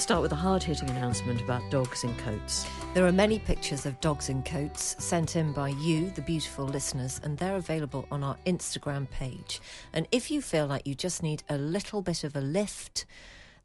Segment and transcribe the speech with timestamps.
[0.00, 2.66] to start with a hard hitting announcement about dogs in coats.
[2.94, 7.20] There are many pictures of dogs in coats sent in by you, the beautiful listeners,
[7.22, 9.60] and they're available on our Instagram page.
[9.92, 13.04] And if you feel like you just need a little bit of a lift,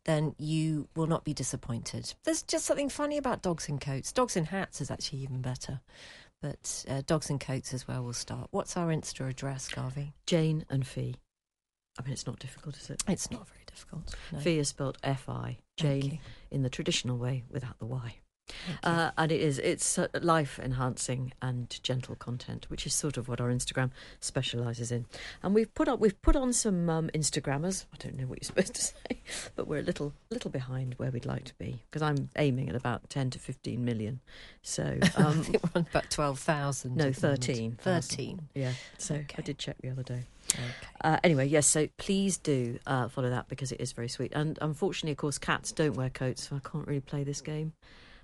[0.03, 2.13] then you will not be disappointed.
[2.25, 4.11] There's just something funny about dogs in coats.
[4.11, 5.79] Dogs in hats is actually even better.
[6.41, 8.49] But uh, dogs in coats is where we'll start.
[8.51, 10.11] What's our Insta address, Garvey?
[10.25, 11.15] Jane and Fi.
[11.97, 13.03] I mean, it's not difficult, is it?
[13.07, 14.13] It's not very difficult.
[14.33, 14.39] no.
[14.39, 15.59] Fi is spelled F I.
[15.77, 16.19] Jane
[16.51, 18.15] in the traditional way without the Y.
[18.83, 23.27] Uh, and it is it's uh, life enhancing and gentle content, which is sort of
[23.27, 25.07] what our Instagram specialises in.
[25.41, 27.85] And we've put up we've put on some um, Instagrammers.
[27.91, 29.21] I don't know what you're supposed to say,
[29.55, 32.75] but we're a little little behind where we'd like to be because I'm aiming at
[32.75, 34.19] about ten to fifteen million.
[34.61, 34.83] So
[35.17, 36.95] I um, think we're on about 12,000.
[36.95, 37.41] no, at the moment.
[37.43, 37.77] 13.
[37.81, 38.47] 13.
[38.53, 38.73] Yeah.
[38.99, 39.35] So Okay.
[39.39, 40.25] I did check the other day.
[40.59, 40.87] Okay.
[41.01, 44.31] Uh, anyway, yes, so please do uh, follow that because it is very sweet.
[44.33, 47.73] And unfortunately, of course, cats don't wear coats, so I can't really play this game.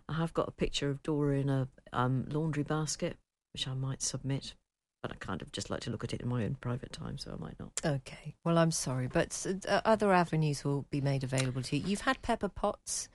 [0.10, 3.18] I have got a picture of Dora in a um, laundry basket,
[3.54, 4.56] which I might submit,
[5.04, 7.18] but I kind of just like to look at it in my own private time,
[7.18, 7.72] so I might not.
[7.86, 8.36] Okay.
[8.44, 11.84] Well, I'm sorry, but uh, other avenues will be made available to you.
[11.86, 13.10] You've had Pepper Potts.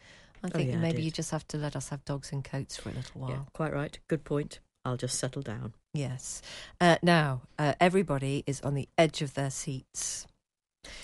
[0.44, 1.04] I think Oh, yeah, maybe did.
[1.06, 3.31] you just have to let us have dogs in coats for a little while.
[3.31, 3.98] Yeah, quite right.
[4.09, 4.60] Good point.
[4.84, 5.72] I'll just settle down.
[5.97, 6.43] Yes.
[6.79, 10.27] Uh, now, uh, everybody is on the edge of their seats.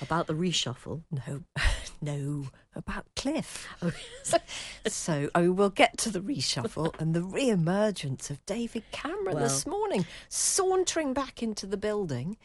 [0.01, 1.03] About the reshuffle.
[1.11, 1.43] No,
[2.03, 3.67] no, about Cliff.
[3.81, 3.93] Oh,
[4.87, 9.67] so I mean, we'll get to the reshuffle and the re-emergence of David Cameron this
[9.67, 12.37] morning, sauntering back into the building.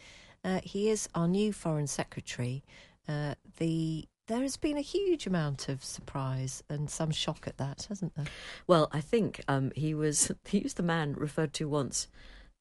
[0.43, 2.63] Uh, he is our new foreign secretary.
[3.07, 7.85] Uh, the there has been a huge amount of surprise and some shock at that,
[7.89, 8.25] hasn't there?
[8.67, 12.07] Well, I think um, he was he was the man referred to once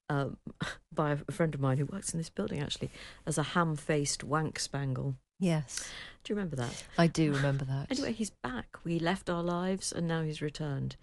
[0.09, 0.37] um,
[0.93, 2.91] by a friend of mine who works in this building actually
[3.27, 5.17] as a ham-faced wank spangle.
[5.39, 5.87] Yes,
[6.25, 6.85] Do you remember that?
[6.97, 7.87] I do remember that.
[7.91, 8.79] Anyway, he's back.
[8.85, 10.97] We left our lives, and now he's returned.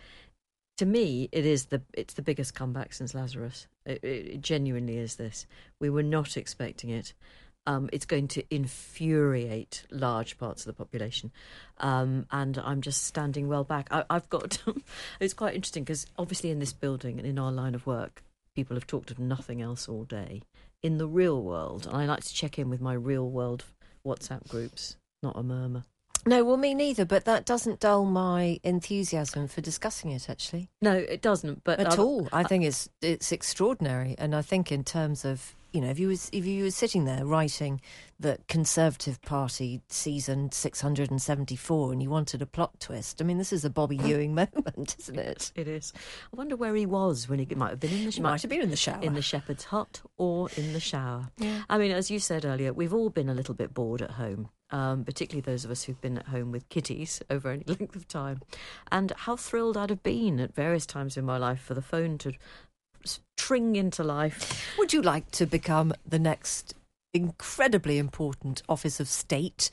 [0.77, 3.67] To me, it is the it's the biggest comeback since Lazarus.
[3.85, 5.17] It, it, it genuinely is.
[5.17, 5.45] This
[5.79, 7.13] we were not expecting it.
[7.65, 11.31] Um, it's going to infuriate large parts of the population,
[11.77, 13.87] um, and I'm just standing well back.
[13.91, 14.57] I, I've got.
[15.19, 18.23] it's quite interesting because obviously in this building and in our line of work,
[18.55, 20.41] people have talked of nothing else all day.
[20.81, 23.63] In the real world, and I like to check in with my real world
[24.05, 24.97] WhatsApp groups.
[25.21, 25.83] Not a murmur.
[26.25, 27.05] No, well, me neither.
[27.05, 30.29] But that doesn't dull my enthusiasm for discussing it.
[30.29, 31.63] Actually, No, it doesn't.
[31.63, 32.29] But at um, all.
[32.33, 36.07] I think it's it's extraordinary, and I think in terms of you know, if you
[36.07, 37.81] was if you were sitting there writing
[38.19, 43.21] the Conservative Party season six hundred and seventy four, and you wanted a plot twist,
[43.21, 45.51] I mean, this is a Bobby Ewing moment, isn't it?
[45.55, 45.91] It is.
[46.31, 48.49] I wonder where he was when he might have been in the He might have
[48.49, 49.01] been in the shower.
[49.01, 51.29] in the shepherd's hut or in the shower.
[51.37, 51.63] Yeah.
[51.69, 54.49] I mean, as you said earlier, we've all been a little bit bored at home,
[54.69, 58.07] um, particularly those of us who've been at home with kitties over any length of
[58.07, 58.41] time.
[58.91, 62.17] And how thrilled I'd have been at various times in my life for the phone
[62.19, 62.33] to
[63.03, 64.62] s- tring into life.
[64.77, 66.73] Would you like to become the next
[67.13, 69.69] incredibly important office of state?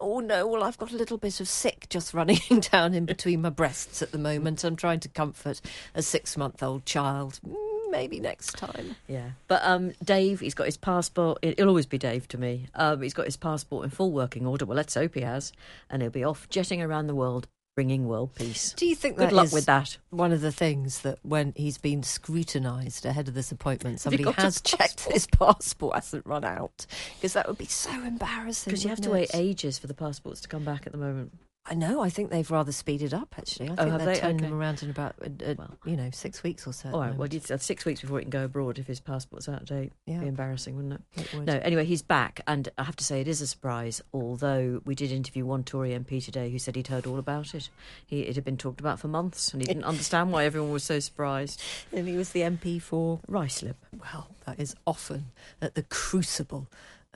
[0.00, 2.40] Oh no, well I've got a little bit of sick just running
[2.72, 4.64] down in between my breasts at the moment.
[4.64, 5.60] I'm trying to comfort
[5.94, 7.38] a six-month-old child.
[7.46, 8.94] Mm, Maybe next time.
[9.08, 11.38] Yeah, but um, Dave, he's got his passport.
[11.42, 12.66] it- It'll always be Dave to me.
[12.76, 14.64] Um, he's got his passport in full working order.
[14.64, 15.52] Well, let's hope he has,
[15.90, 17.48] and he'll be off jetting around the world,
[17.80, 18.74] bringing world peace.
[18.74, 19.96] Do you think Good that luck is with that.
[20.10, 24.60] one of the things that when he's been scrutinised ahead of this appointment, somebody has
[24.64, 26.84] checked his passport hasn't run out?
[27.14, 28.70] Because that would be so embarrassing.
[28.70, 30.98] Because you have to wouldn't wait ages for the passports to come back at the
[30.98, 31.32] moment.
[31.66, 32.00] I know.
[32.00, 33.34] I think they've rather speeded up.
[33.38, 34.20] Actually, I Oh, think have they're they?
[34.20, 34.44] turning Okay.
[34.46, 35.70] them around in about uh, uh, Well.
[35.84, 36.90] you know six weeks or so.
[36.90, 37.28] All right, well,
[37.58, 39.92] six weeks before he can go abroad if his passport's out of date.
[40.06, 40.20] Yeah.
[40.20, 41.20] Be embarrassing, wouldn't it?
[41.20, 41.46] It would.
[41.46, 44.00] No, anyway, he's back, and I have to say it is a surprise.
[44.12, 47.68] Although we did interview one Tory MP today who said he'd heard all about it.
[48.06, 50.82] He, it had been talked about for months, and he didn't understand why everyone was
[50.84, 51.62] so surprised.
[51.92, 53.74] and he was the MP for Ruislip.
[54.12, 55.26] well, that is often
[55.60, 56.66] at the crucible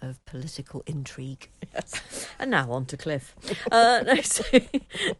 [0.02, 1.48] of political intrigue.
[1.74, 2.28] Yes.
[2.38, 3.34] And now on to Cliff.
[3.72, 4.44] Uh, no, so,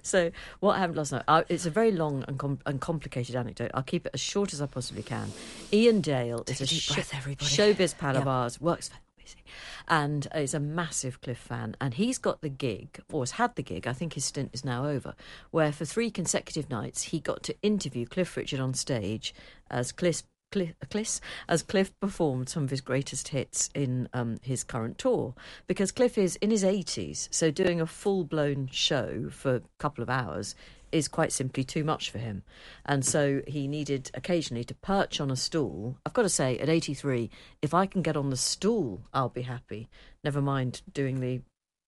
[0.03, 0.31] so
[0.61, 1.25] what happened last night?
[1.26, 3.73] Uh, it's a very long and, com- and complicated anecdote.
[3.75, 5.32] I'll keep it as short as I possibly can.
[5.73, 7.50] Iain Dale Take is a deep sho- breath, everybody.
[7.50, 8.94] showbiz pal of ours, works for
[9.88, 11.77] and is a massive Cliff fan.
[11.81, 13.87] And he's got the gig, or has had the gig.
[13.87, 15.15] I think his stint is now over,
[15.50, 19.35] where for three consecutive nights he got to interview Cliff Richard on stage
[19.70, 20.23] as Cliff.
[20.55, 25.35] Cliff, Cliff, as Cliff performed some of his greatest hits in um, his current tour,
[25.67, 30.01] because Cliff is in his 80s, so doing a full blown show for a couple
[30.01, 30.55] of hours
[30.93, 32.45] is quite simply too much for him.
[32.87, 35.99] And so he needed occasionally to perch on a stool.
[36.06, 37.31] I've got to say, at 83,
[37.61, 39.89] if I can get on the stool, I'll be happy.
[40.23, 41.41] Never mind doing the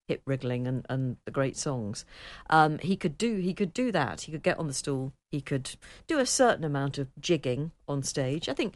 [0.07, 2.05] hip wriggling and, and the great songs.
[2.49, 4.23] Um, he could do he could do that.
[4.23, 5.13] He could get on the stool.
[5.31, 5.77] He could
[6.07, 8.49] do a certain amount of jigging on stage.
[8.49, 8.75] I think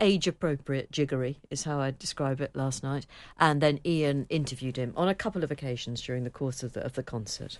[0.00, 3.06] age appropriate jiggery is how I describe it last night.
[3.38, 6.84] And then Iain interviewed him on a couple of occasions during the course of the
[6.84, 7.58] of the concert,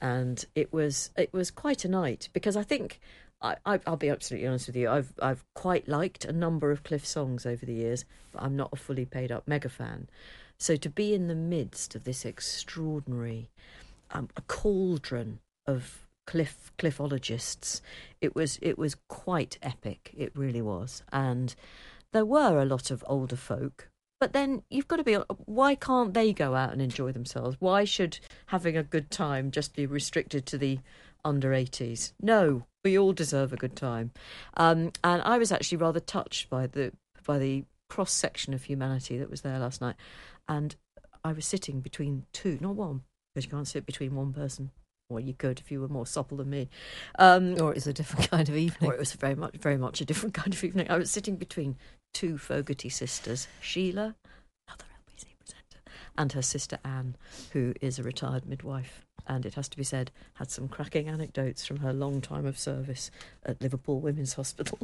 [0.00, 3.00] and it was it was quite a night because I think.
[3.42, 4.90] I, I, I'll be absolutely honest with you.
[4.90, 8.68] I've I've quite liked a number of Cliff songs over the years, but I'm not
[8.70, 10.10] a fully paid up mega fan.
[10.60, 13.48] So to be in the midst of this extraordinary
[14.10, 17.80] um, a cauldron of cliff cliffologists,
[18.20, 20.12] it was it was quite epic.
[20.16, 21.54] It really was, and
[22.12, 23.88] there were a lot of older folk.
[24.20, 25.14] But then you've got to be.
[25.46, 27.56] Why can't they go out and enjoy themselves?
[27.58, 30.80] Why should having a good time just be restricted to the
[31.24, 32.12] under 80s?
[32.20, 34.10] No, we all deserve a good time.
[34.58, 36.92] Um, and I was actually rather touched by the
[37.24, 39.96] by the cross section of humanity that was there last night.
[40.50, 40.74] And
[41.24, 43.02] I was sitting between two, not one,
[43.32, 44.72] because you can't sit between one person.
[45.08, 46.68] Well, you could if you were more supple than me.
[47.18, 48.90] Um, Or it's a different kind of evening.
[48.90, 50.90] or it was very much, very much a different kind of evening.
[50.90, 51.76] I was sitting between
[52.12, 54.39] two Fogarty sisters, Sheila, another LBC presenter,
[56.20, 57.16] and her sister Anne,
[57.54, 59.06] who is a retired midwife.
[59.26, 62.58] And it has to be said, had some cracking anecdotes from her long time of
[62.58, 63.10] service
[63.42, 64.78] at Liverpool Women's Hospital.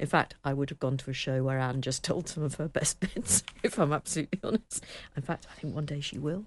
[0.00, 2.56] In fact, I would have gone to a show where Anne just told some of
[2.56, 4.84] her best bits, if I'm absolutely honest.
[5.16, 6.46] In fact, I think one day she will.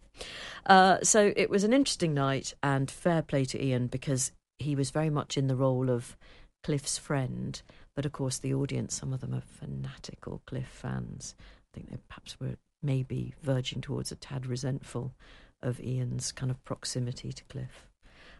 [0.66, 4.92] Uh, so it was an interesting night, and fair play to Iain because he was
[4.92, 6.18] very much in the role of
[6.64, 7.62] Cliff's friend.
[7.96, 11.34] But of course, the audience, some of them are fanatical Cliff fans.
[11.40, 15.14] I think they perhaps were maybe verging towards a tad resentful
[15.62, 17.88] of Iain's kind of proximity to Cliff.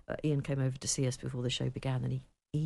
[0.08, 2.22] Uh, Iain came over to see us before the show began, and he,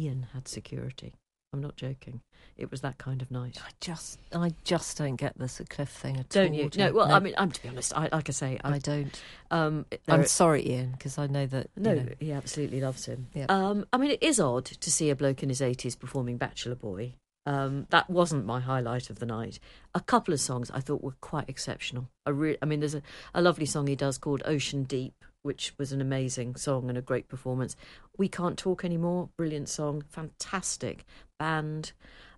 [0.08, 1.14] Iain had security.
[1.54, 2.20] I'm not joking.
[2.58, 3.58] It was that kind of night.
[3.66, 6.56] I just, I just don't get this cliff thing at Don't all.
[6.56, 6.70] you?
[6.76, 6.92] No.
[6.92, 7.96] Well, I mean, I'm to be honest.
[7.96, 9.22] I, like I say, I, I don't.
[9.50, 11.70] um, I'm are- sorry, Iain, because I know that.
[11.78, 13.28] you No, know, he absolutely loves him.
[13.34, 13.46] Yeah.
[13.48, 16.76] Um, I mean, it is odd to see a bloke in his 80s performing Bachelor
[16.76, 17.14] Boy.
[17.48, 19.58] Um, that wasn't my highlight of the night.
[19.96, 22.10] A couple of songs I thought were quite exceptional.
[22.26, 23.02] I, re- I mean, there's a,
[23.34, 27.02] a lovely song he does called Ocean Deep, which was an amazing song and a
[27.02, 27.78] great performance.
[28.18, 31.06] We Can't Talk Anymore, brilliant song, fantastic
[31.40, 31.94] band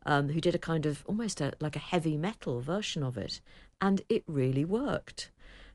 [0.06, 3.42] um, who did a kind of almost a, like a heavy metal version of it,
[3.82, 5.32] and it really worked.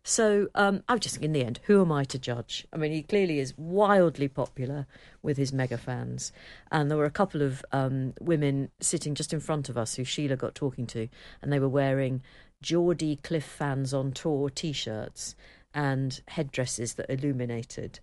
[0.06, 2.66] So um, I'm just thinking in the end, who am I to judge?
[2.70, 4.86] I mean, he clearly is wildly popular
[5.22, 6.30] with his mega fans,
[6.70, 10.04] and there were a couple of um, women sitting just in front of us who
[10.04, 11.08] Sheila got talking to,
[11.40, 12.22] and they were wearing
[12.60, 15.34] Geordie Cliff fans on tour T-shirts
[15.72, 18.00] and headdresses that illuminated.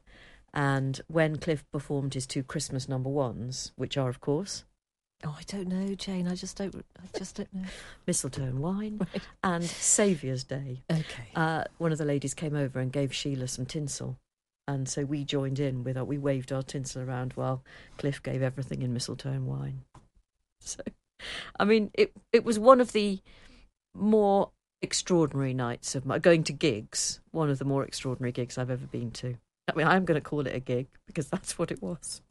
[0.55, 4.65] And when Cliff performed his two Christmas number ones, which are of course
[5.23, 6.27] Oh, I don't know, Jane.
[6.27, 6.73] I just don't.
[6.97, 7.65] I just don't know.
[8.07, 9.07] Mistletoe and Wine
[9.43, 11.29] and Saviour's Day, Okay.
[11.35, 14.17] uh, one of the ladies came over and gave Sheila some tinsel.
[14.67, 17.63] And so we joined in with our, we waved our tinsel around while
[17.97, 19.81] Cliff gave everything in mistletoe and wine.
[20.59, 20.81] So,
[21.59, 23.19] I mean, it it was one of the
[23.93, 24.51] more
[24.81, 27.19] extraordinary nights of my going to gigs.
[27.31, 29.35] One of the more extraordinary gigs I've ever been to.
[29.71, 32.21] I mean, I'm going to call it a gig because that's what it was.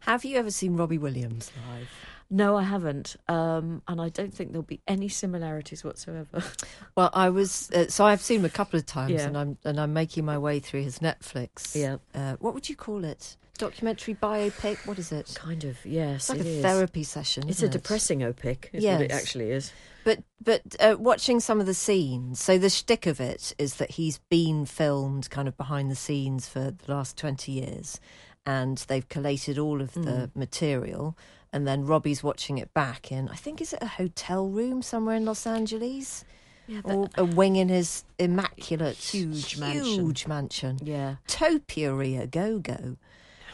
[0.00, 1.88] Have you ever seen Robbie Williams live?
[2.32, 6.42] No, I haven't, um, and I don't think there'll be any similarities whatsoever.
[6.96, 7.70] Well, I was.
[7.70, 9.26] Uh, so I've seen him a couple of times, Yeah.
[9.26, 11.74] and I'm and I'm making my way through his Netflix.
[11.74, 11.96] Yeah.
[12.14, 13.36] Uh, what would you call it?
[13.60, 14.86] documentary biopic.
[14.86, 15.34] What is it?
[15.38, 16.14] Kind of, yes.
[16.14, 16.62] It's like it a is.
[16.62, 17.48] therapy session.
[17.48, 17.72] It's a it?
[17.72, 19.72] depressing opic, is what it actually is.
[20.02, 23.92] But but uh, watching some of the scenes, so the shtick of it is that
[23.92, 28.00] he's been filmed kind of behind the scenes for the last twenty years,
[28.46, 31.16] and they've collated all of the material,
[31.52, 33.28] and then Robbie's watching it back in.
[33.28, 36.24] I think is it a hotel room somewhere in Los Angeles,
[36.66, 39.84] Yeah, or a wing in his immaculate Huge mansion.
[39.84, 40.78] huge mansion.
[40.82, 41.16] yeah.
[41.26, 42.96] Topiary go go.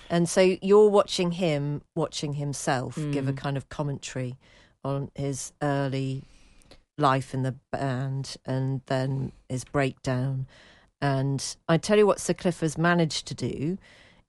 [0.09, 3.37] And so you're watching him watching himself give a Mm.
[3.37, 4.37] kind of commentary
[4.85, 6.23] on his early
[6.99, 10.47] life in the band and then his breakdown.
[11.00, 13.79] And I tell you what Sir Cliff has managed to do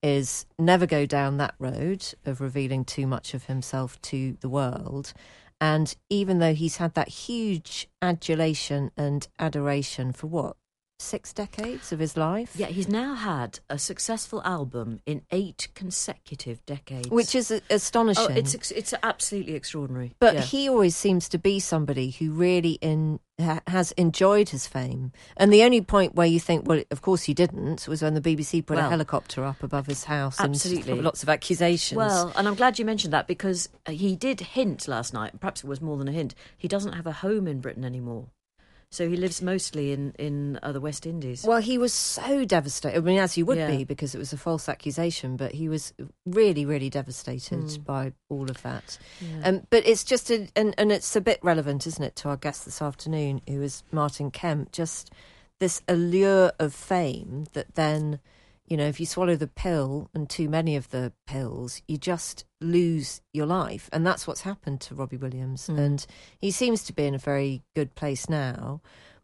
[0.04, 5.14] is never go down that road of revealing too much of himself to the world.
[5.60, 10.56] And even though he's had that huge adulation and adoration for what,
[11.00, 12.54] six decades of his life?
[12.56, 17.10] Yeah, he's now had a successful album in eight consecutive decades.
[17.10, 18.26] Which is astonishing.
[18.30, 20.14] Oh, it's it's absolutely extraordinary.
[20.20, 20.42] But Yeah.
[20.42, 25.12] he always seems to be somebody who really in, ha, has enjoyed his fame.
[25.36, 28.22] And the only point where you think, well, of course he didn't, was when the
[28.22, 30.94] BBC put a helicopter up above his house absolutely.
[30.94, 31.98] and lots of accusations.
[31.98, 35.64] Well, and I'm glad you mentioned that because uh, he did hint last night, perhaps
[35.64, 38.28] it was more than a hint, he doesn't have a home in Britain anymore.
[38.90, 41.44] So he lives mostly in, in uh, the West Indies.
[41.46, 42.98] Well, he was so devastated.
[42.98, 43.70] I mean, as you would Yeah.
[43.76, 45.94] be because it was a false accusation, but he was
[46.26, 47.84] really, really devastated Mm.
[47.84, 48.98] by all of that.
[49.20, 49.42] Yeah.
[49.50, 52.38] Um, but it's just, a, and, and it's a bit relevant, isn't it, to our
[52.38, 54.72] guest this afternoon, who is Martin Kemp.
[54.72, 55.12] Just
[55.60, 58.20] this allure of fame that then,
[58.68, 62.46] you know, if you swallow the pill and too many of the pills, you just
[62.60, 63.90] lose your life.
[63.94, 65.68] And that's what's happened to Robbie Williams.
[65.68, 65.78] Mm.
[65.80, 66.06] And
[66.40, 68.82] he seems to be in a very good place now.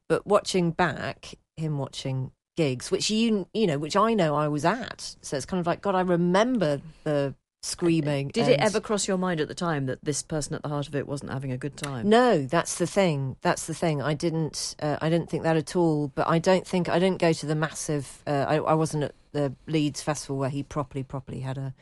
[0.08, 4.64] But watching back, him watching gigs, which you you know, which I know I was
[4.64, 5.96] at, so it's kind of like God.
[5.96, 8.28] I remember the screaming.
[8.28, 10.88] Did it ever cross your mind at the time that this person at the heart
[10.88, 12.10] of it wasn't having a good time?
[12.10, 13.38] No, that's the thing.
[13.42, 14.02] That's the thing.
[14.02, 14.76] I didn't.
[14.82, 16.10] Uh, I didn't think that at all.
[16.14, 18.22] But I don't think I didn't go to the massive.
[18.28, 21.74] Uh, I, I wasn't at the Leeds festival where he properly, properly had a,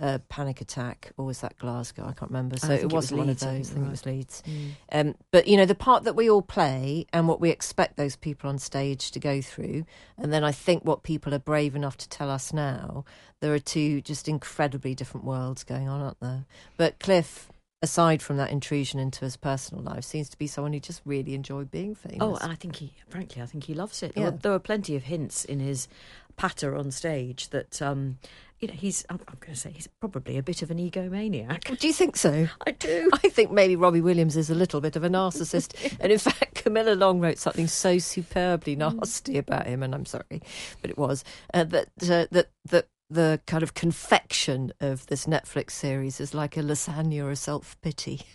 [0.00, 2.02] a panic attack, or was that Glasgow?
[2.02, 2.56] I can't remember.
[2.56, 3.70] So it it was wasn't one of those.
[3.70, 4.42] I think you're it was Leeds.
[4.46, 4.70] Mm.
[4.92, 8.16] Um, but you know the part that we all play and what we expect those
[8.16, 9.84] people on stage to go through,
[10.16, 13.04] and then I think what people are brave enough to tell us now.
[13.40, 16.44] There are two just incredibly different worlds going on, aren't there?
[16.76, 17.50] But Cliff,
[17.82, 21.34] aside from that intrusion into his personal life, seems to be someone who just really
[21.34, 22.18] enjoyed being famous.
[22.20, 24.14] Oh, and I think he, frankly, I think he loves it.
[24.14, 24.30] There, Yeah.
[24.30, 25.88] were, there were plenty of hints in his
[26.36, 28.18] patter on stage that, um,
[28.60, 31.78] you know, he's, I'm, I'm going to say, he's probably a bit of an egomaniac.
[31.78, 32.48] do you think so?
[32.66, 33.10] I do.
[33.24, 35.96] I think maybe Robbie Williams is a little bit of a narcissist.
[36.00, 40.42] and in fact, Camilla Long wrote something so superbly nasty about him, and I'm sorry,
[40.82, 41.24] but it was
[41.54, 46.56] uh, that, uh, that, that the kind of confection of this Netflix series is like
[46.56, 48.22] a lasagna of self pity.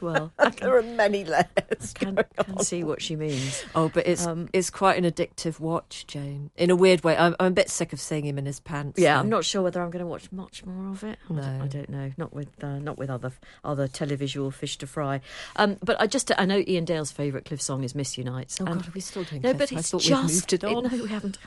[0.00, 1.92] Well, I can, There are many layers.
[1.94, 2.64] can, going can on.
[2.64, 3.64] see what she means.
[3.74, 6.50] Oh, but it's Um, it's quite an addictive watch, Jane.
[6.56, 8.98] In a weird way, I'm, I'm a bit sick of seeing him in his pants.
[8.98, 9.20] Yeah, though.
[9.20, 11.18] I'm not sure whether I'm going to watch much more of it.
[11.28, 11.64] I, don't, No.
[11.64, 12.12] I don't know.
[12.16, 13.32] Not with uh, not with other
[13.64, 15.20] other televisual fish to fry.
[15.56, 18.58] Um, but I just I know Iain Dale's favourite Cliff song is "Miss You Nights."
[18.60, 19.70] Oh God, are we still doing No, Cliff?
[19.70, 20.84] but I it's thought just we'd moved it on.
[20.84, 21.38] no, we haven't.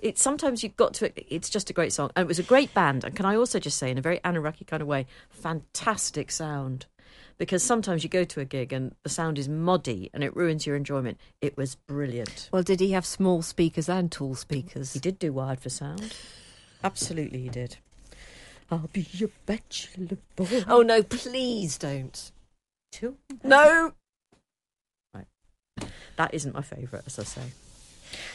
[0.00, 1.12] It's sometimes you've got to.
[1.34, 3.04] It's just a great song, and it was a great band.
[3.04, 6.86] And can I also just say, in a very Anaraki kind of way, fantastic sound.
[7.36, 10.66] Because sometimes you go to a gig and the sound is muddy and it ruins
[10.66, 11.18] your enjoyment.
[11.40, 12.48] It was brilliant.
[12.52, 14.92] Well, did he have small speakers and tall speakers?
[14.92, 16.14] He did do Wired for Sound.
[16.84, 17.78] Absolutely, he did.
[18.70, 20.64] I'll be your bachelor boy.
[20.68, 22.30] Oh no, please don't.
[22.92, 23.92] till No.
[25.14, 25.26] Right,
[26.16, 27.42] That isn't my favourite, as I say.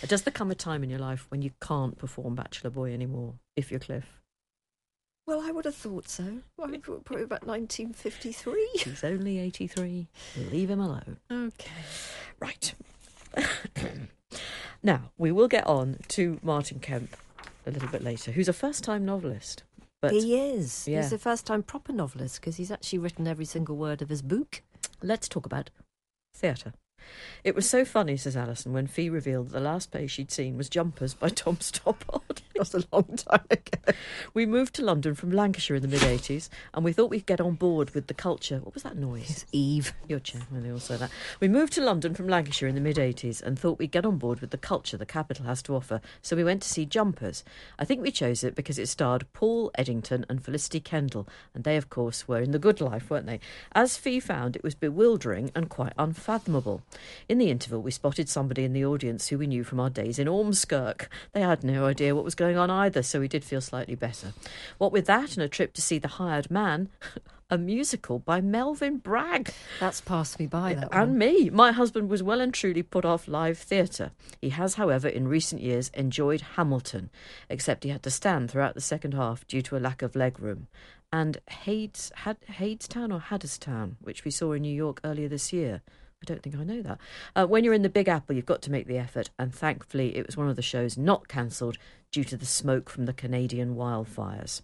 [0.07, 3.35] Does there come a time in your life when you can't perform Bachelor Boy anymore,
[3.55, 4.18] if you're Cliff?
[5.29, 6.39] Well, I would have thought so.
[6.57, 6.69] Well,
[7.05, 8.69] probably about 1953.
[8.83, 10.07] He's only 83.
[10.51, 11.17] Leave him alone.
[11.31, 11.69] Okay.
[12.39, 12.73] Right.
[14.83, 17.15] now, we will get on to Martin Kemp
[17.67, 19.61] a little bit later, who's a first time novelist.
[20.01, 20.87] But he is.
[20.87, 21.03] yeah.
[21.03, 24.23] He's a first time proper novelist because he's actually written every single word of his
[24.23, 24.63] book.
[25.03, 25.69] let's talk about
[26.33, 26.73] theatre.
[27.43, 30.57] It was so funny, says Alison, when Fi revealed that the last play she'd seen
[30.57, 32.41] was Jumpers by Tom Stoppard.
[32.59, 33.93] That was a long time ago.
[34.33, 37.39] We moved to London from Lancashire in the mid 80s and we thought we'd get
[37.39, 38.57] on board with the culture.
[38.57, 39.29] What was that noise?
[39.29, 39.93] It's Eve.
[40.09, 41.09] Your chair, when they all say that.
[41.39, 44.17] We moved to London from Lancashire in the mid 80s and thought we'd get on
[44.17, 47.43] board with the culture the capital has to offer, so we went to see Jumpers.
[47.77, 51.77] I think we chose it because it starred Paul Eddington and Felicity Kendal, and they,
[51.77, 53.39] of course, were in the good life, weren't they?
[53.71, 56.81] As Fi found, it was bewildering and quite unfathomable.
[57.27, 60.19] In the interval, we spotted somebody in the audience who we knew from our days
[60.19, 61.07] in Ormskirk.
[61.33, 64.33] They had no idea what was going on either, so we did feel slightly better.
[64.77, 66.89] What with that and a trip to see The Hired Man,
[67.49, 69.51] a musical by Melvyn Bragg.
[69.79, 71.17] That's passed me by, that And one.
[71.17, 71.49] me.
[71.49, 74.11] My husband was well and truly put off live theatre.
[74.39, 77.09] He has, however, in recent years enjoyed Hamilton,
[77.49, 80.39] except he had to stand throughout the second half due to a lack of leg
[80.39, 80.67] room.
[81.11, 85.81] And Hades, had, Hadestown or Haddestown, which we saw in New York earlier this year.
[86.21, 86.99] I don't think I know that.
[87.35, 90.17] Uh, when you're in the Big Apple, you've got to make the effort, and thankfully,
[90.17, 91.77] it was one of the shows not cancelled
[92.11, 94.61] due to the smoke from the Canadian wildfires.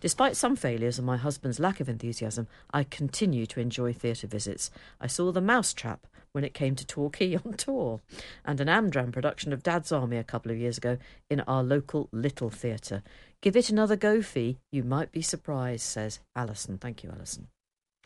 [0.00, 4.70] Despite some failures and my husband's lack of enthusiasm, I continue to enjoy theatre visits.
[5.00, 8.00] I saw The Mousetrap when it came to Torquay on tour,
[8.44, 12.08] and an Amdram production of Dad's Army a couple of years ago in our local
[12.12, 13.02] Little Theatre.
[13.40, 14.58] Give it another go, Fi.
[14.70, 16.78] You might be surprised, says Alison.
[16.78, 17.48] Thank you, Alison.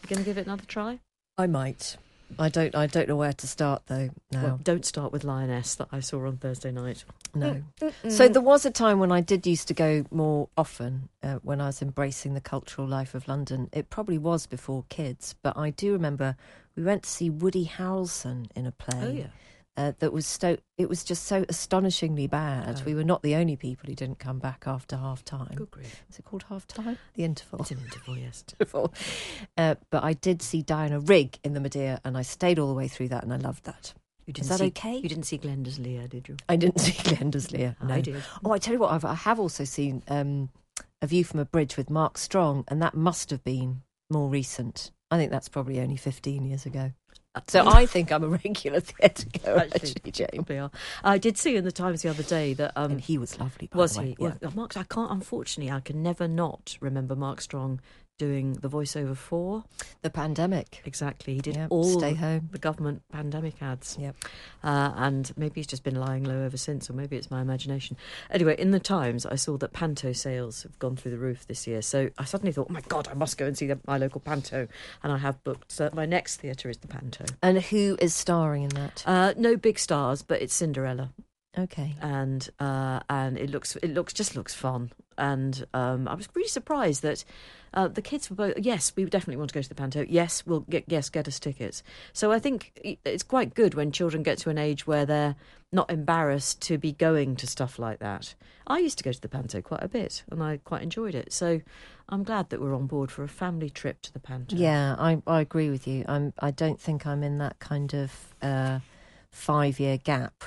[0.03, 1.01] You going to give it another try?
[1.39, 1.97] I might.
[2.39, 2.75] I don't.
[2.75, 4.11] I don't know where to start though.
[4.33, 7.05] Now, Well, don't start with Lioness that I saw on Thursday night.
[7.35, 7.63] no.
[8.09, 11.61] So there was a time when I did used to go more often uh, when
[11.61, 13.69] I was embracing the cultural life of London.
[13.73, 16.37] It probably was before kids, but I do remember
[16.77, 19.01] we went to see Woody Harrelson in a play.
[19.03, 19.27] Oh, yeah.
[19.77, 20.57] Uh, that was so.
[20.79, 22.81] It was just so astonishingly bad.
[22.81, 22.85] Oh.
[22.85, 25.55] We were not the only people who didn't come back after half time.
[25.55, 26.03] Good grief.
[26.09, 26.99] Is it called half time?
[27.15, 27.61] The interval.
[27.61, 28.45] It's an interval, yes.
[28.61, 28.95] Interval.
[29.57, 32.75] Uh, but I did see Diana Rigg in the Medea, and I stayed all the
[32.75, 33.93] way through that, and I loved that.
[34.27, 34.97] You Is that see, okay?
[34.97, 36.37] You didn't see Glenda's Lear, did you?
[36.49, 37.77] I didn't see Glenda's Lear.
[37.83, 37.95] No.
[37.95, 38.17] I did.
[38.45, 40.49] Oh, I tell you what, I've, I have also seen um,
[41.01, 44.91] A View from a Bridge with Mark Strong, and that must have been more recent.
[45.13, 46.93] I think that's probably only 15 years ago.
[47.49, 50.71] So I think I'm a regular theatre goer, Actually, actually, are.
[51.05, 53.69] I did see in the Times the other day that um, and he was lovely,
[53.75, 54.17] was he?
[54.19, 54.35] Yeah.
[54.41, 55.11] Well, Mark, I can't.
[55.11, 57.81] Unfortunately, I can never not remember Mark Strong
[58.19, 59.65] doing the voiceover for
[60.03, 60.83] The pandemic.
[60.85, 61.35] exactly.
[61.35, 62.49] He did Yep, all Stay home.
[62.53, 63.97] the government pandemic ads.
[64.01, 64.17] Yep.
[64.65, 67.97] Uh, and maybe he's just been lying low ever since, or maybe it's my imagination.
[68.31, 71.67] Anyway, in the Times, I saw that Panto sales have gone through the roof this
[71.67, 71.83] year.
[71.83, 74.21] So I suddenly thought, oh my God, I must go and see the, my local
[74.21, 74.69] Panto.
[75.03, 75.73] And I have booked.
[75.73, 77.25] So my next theatre is the Panto.
[77.43, 79.03] And who is starring in that?
[79.07, 81.11] Uh, no big stars, but it's Cinderella.
[81.59, 81.95] okay.
[82.01, 84.91] and uh, and it looks it looks just looks fun.
[85.19, 87.25] And um, I was really surprised that
[87.75, 88.55] uh, the kids were both.
[88.59, 90.05] Yes, we definitely want to go to the Panto.
[90.09, 91.83] Yes, we'll get yes get us tickets.
[92.13, 95.37] So I think it's quite good when children get to an age where they're
[95.73, 98.35] not embarrassed to be going to stuff like that.
[98.67, 101.33] I used to go to the Panto quite a bit, and I quite enjoyed it.
[101.33, 101.61] So
[102.09, 104.57] I'm glad that we're on board for a family trip to the Panto.
[104.57, 106.05] Yeah, I, I agree with you.
[106.09, 106.33] I'm.
[106.39, 108.81] I don't think I'm in that kind of uh,
[109.31, 110.45] five year gap.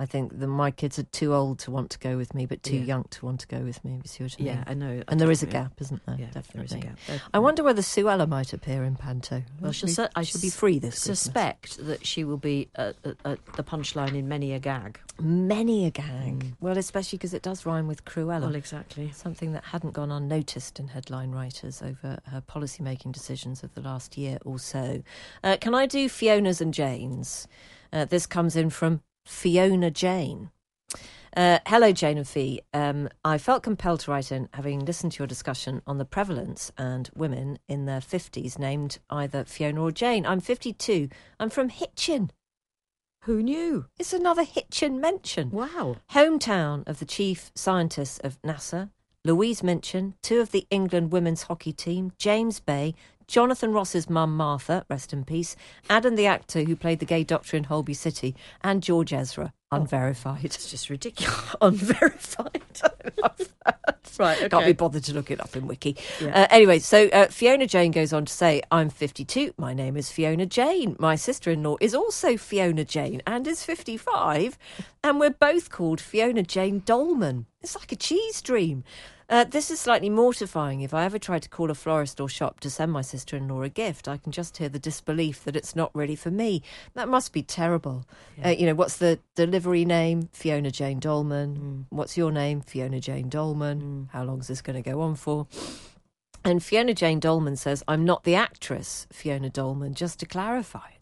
[0.00, 2.64] I think that my kids are too old to want to go with me, but
[2.64, 2.82] too Yeah.
[2.84, 4.00] young to want to go with me.
[4.02, 5.04] You see I yeah, I know.
[5.06, 6.16] And there is a gap, isn't there?
[6.18, 6.52] Yeah, Definitely.
[6.56, 7.20] there is a gap.
[7.32, 9.44] I wonder whether Suella might appear in Panto.
[9.60, 11.20] Well, she'll be, I she'll be free this Christmas.
[11.20, 14.98] suspect that she will be at, at, at the punchline in many a gag.
[15.20, 16.40] Many a gag.
[16.40, 16.52] Mm.
[16.60, 18.40] Well, especially because it does rhyme with Cruella.
[18.40, 19.12] Well, exactly.
[19.12, 24.18] Something that hadn't gone unnoticed in headline writers over her policy-making decisions of the last
[24.18, 25.04] year or so.
[25.44, 27.46] Uh, can I do Fiona's and Jane's?
[27.92, 30.50] Uh, this comes in from Fiona Jane.
[31.36, 32.60] Uh, hello, Jane and Fi.
[32.72, 36.70] Um, I felt compelled to write in, having listened to your discussion on the prevalence
[36.78, 40.24] and women in their 50s named either Fiona or Jane.
[40.26, 41.08] I'm 52.
[41.40, 42.30] I'm from Hitchin.
[43.22, 43.86] Who knew?
[43.98, 45.50] It's another Hitchin mention.
[45.50, 45.96] Wow.
[46.12, 48.90] Hometown of the chief scientist of NASA,
[49.24, 52.94] Louise Minchin, two of the England women's hockey team, James Bay,
[53.26, 55.56] Jonathan Ross's mum Martha, rest in peace,
[55.88, 60.44] Adam the actor who played the gay doctor in Holby City, and George Ezra, unverified.
[60.44, 61.56] It's just ridiculous.
[61.60, 62.62] Unverified.
[64.18, 64.48] right, okay.
[64.48, 65.96] Can't be bothered to look it up in Wiki.
[66.20, 66.42] Yeah.
[66.42, 69.54] Uh, anyway, so uh, Fiona Jane goes on to say, I'm 52.
[69.56, 70.96] My name is Fiona Jane.
[70.98, 74.58] My sister in law is also Fiona Jane and is 55.
[75.02, 77.46] And we're both called Fiona Jane Dolman.
[77.62, 78.84] It's like a cheese dream.
[79.28, 80.82] Uh, this is slightly mortifying.
[80.82, 83.48] If I ever try to call a florist or shop to send my sister in
[83.48, 86.62] law a gift, I can just hear the disbelief that it's not really for me.
[86.92, 88.04] That must be terrible.
[88.44, 90.28] Uh, you know, what's the delivery name?
[90.32, 91.86] Fiona Jane Dolman.
[91.88, 92.60] What's your name?
[92.60, 94.10] Fiona Jane Dolman.
[94.12, 95.46] How long is this going to go on for?
[96.44, 100.93] And Fiona Jane Dolman says, I'm not the actress, Fiona Dolman, just to clarify.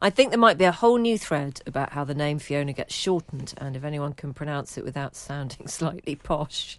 [0.00, 0.10] I don't know who that is.
[0.10, 2.94] I think there might be a whole new thread about how the name Fiona gets
[2.94, 6.78] shortened, and if anyone can pronounce it without sounding slightly posh.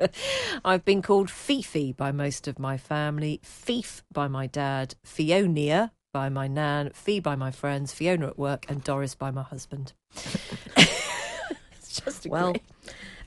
[0.64, 6.28] I've been called Fifi by most of my family, Fief by my dad, Fionia by
[6.28, 9.92] my nan, Fee by my friends, Fiona at work, and Doris by my husband.
[10.76, 12.62] it's just a Well, great,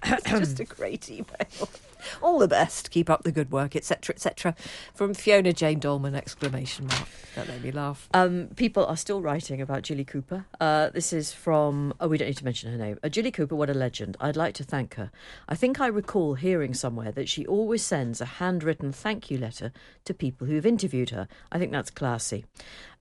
[0.04, 1.26] it's just a great email.
[2.22, 2.92] All the best.
[2.92, 4.56] Keep up the good work, etc., etc.
[4.94, 6.16] From Fiona Jane Dolman!
[6.16, 7.08] Exclamation mark.
[7.36, 8.08] That made me laugh.
[8.14, 10.46] Um, people are still writing about Jilly Cooper.
[10.60, 12.98] Uh, this is from, oh, we don't need to mention her name.
[13.04, 14.18] Uh, Jilly Cooper, what a legend.
[14.20, 15.12] I'd like to thank her.
[15.48, 19.72] I think I recall hearing somewhere that she always sends a handwritten thank you letter
[20.06, 21.28] to people who've interviewed her.
[21.52, 22.46] I think that's classy.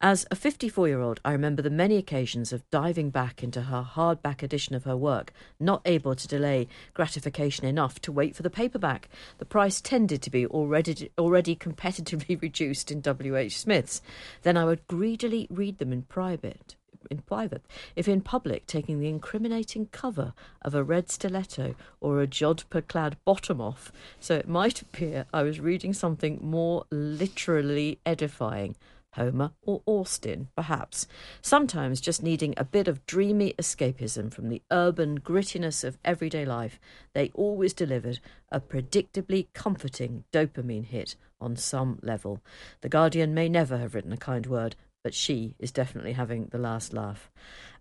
[0.04, 3.86] As a 54 year old, I remember the many occasions of diving back into her
[3.88, 8.50] hardback edition of her work, not able to delay gratification enough to wait for the
[8.50, 9.08] paperback.
[9.38, 13.56] The price tended to be already, already competitively reduced in W.H.
[13.56, 14.02] Smith's.
[14.42, 16.74] Then I would greedily read them in private.
[17.08, 22.26] In private, if in public, taking the incriminating cover of a red stiletto or a
[22.26, 28.74] jodhpur clad bottom off, so it might appear I was reading something more literally edifying.
[29.14, 31.06] Homer or Austen, perhaps,
[31.40, 36.80] sometimes just needing a bit of dreamy escapism from the urban grittiness of everyday life,
[37.12, 38.20] they always delivered
[38.50, 42.40] a predictably comforting dopamine hit on some level.
[42.80, 46.58] The Guardian may never have written a kind word, but she is definitely having the
[46.58, 47.30] last laugh.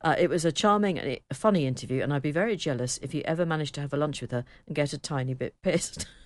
[0.01, 3.21] Uh, it was a charming and funny interview, and I'd be very jealous if you
[3.25, 6.07] ever managed to have a lunch with her and get a tiny bit pissed.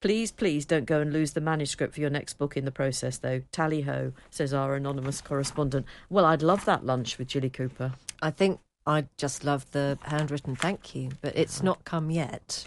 [0.00, 3.18] please, please don't go and lose the manuscript for your next book in the process,
[3.18, 3.42] though.
[3.52, 5.86] Tally ho, says our anonymous correspondent.
[6.08, 7.92] Well, I'd love that lunch with Jilly Cooper.
[8.22, 12.66] I think I'd just love the handwritten thank you, but it's not come yet.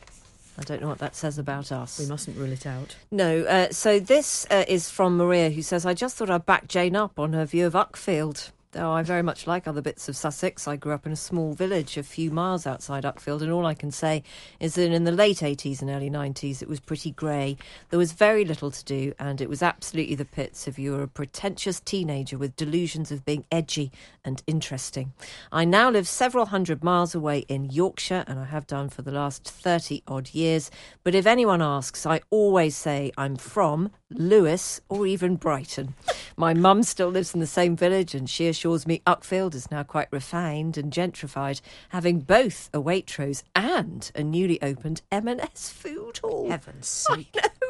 [0.58, 1.98] I don't know what that says about us.
[1.98, 2.96] We mustn't rule it out.
[3.10, 3.44] No.
[3.46, 6.96] Uh, so this uh, is from Maria, who says, I just thought I'd back Jane
[6.96, 8.52] up on her view of Uckfield.
[8.74, 11.52] Though I very much like other bits of Sussex, I grew up in a small
[11.52, 14.24] village a few miles outside Uckfield, and all I can say
[14.62, 17.58] is that in the late 80s and early 90s, it was pretty grey.
[17.90, 21.04] There was very little to do, and it was absolutely the pits if you were
[21.04, 23.92] a pretentious teenager with delusions of being edgy
[24.24, 25.12] and interesting.
[25.52, 29.12] I now live several hundred miles away in Yorkshire, and I have done for the
[29.12, 30.72] last 30 odd years.
[31.04, 35.96] But if anyone asks, I always say I'm from Lewes or even Brighton.
[36.38, 39.84] My mum still lives in the same village, and she assures me Uckfield is now
[39.84, 46.50] quite refined and gentrified, having both a Waitrose and a newly opened M&S food hall.
[46.50, 47.36] Heaven's sake.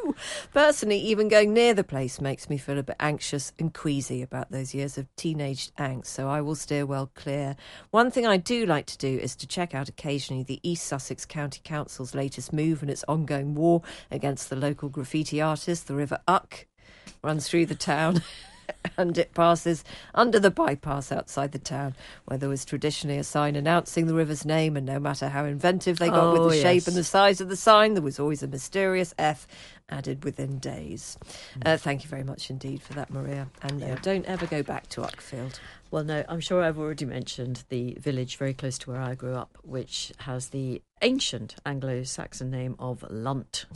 [0.53, 4.51] Personally, even going near the place makes me feel a bit anxious and queasy about
[4.51, 7.55] those years of teenage angst, so I will steer well clear.
[7.91, 11.25] One thing I do like to do is to check out occasionally the East Sussex
[11.25, 16.19] County Council's latest move and its ongoing war against the local graffiti artist, the River
[16.27, 16.67] Uck,
[17.23, 18.21] runs through the town.
[18.97, 19.83] and it passes
[20.13, 24.45] under the bypass outside the town, where there was traditionally a sign announcing the river's
[24.45, 27.41] name, and no matter how inventive they got Oh, with the shape and the size
[27.41, 29.47] of the sign, there was always a mysterious F
[29.91, 31.17] added within days.
[31.65, 33.47] Uh, thank you very much indeed for that, Maria.
[33.61, 35.59] And uh, don't ever go back to Uckfield.
[35.91, 39.35] Well, no, I'm sure I've already mentioned the village very close to where I grew
[39.35, 43.65] up, which has the ancient Anglo Saxon name of Lunt.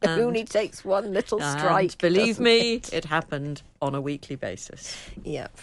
[0.00, 1.98] It only takes one little strike.
[1.98, 2.92] believe me, it?
[2.92, 4.96] it happened on a weekly basis.
[5.24, 5.56] Yep.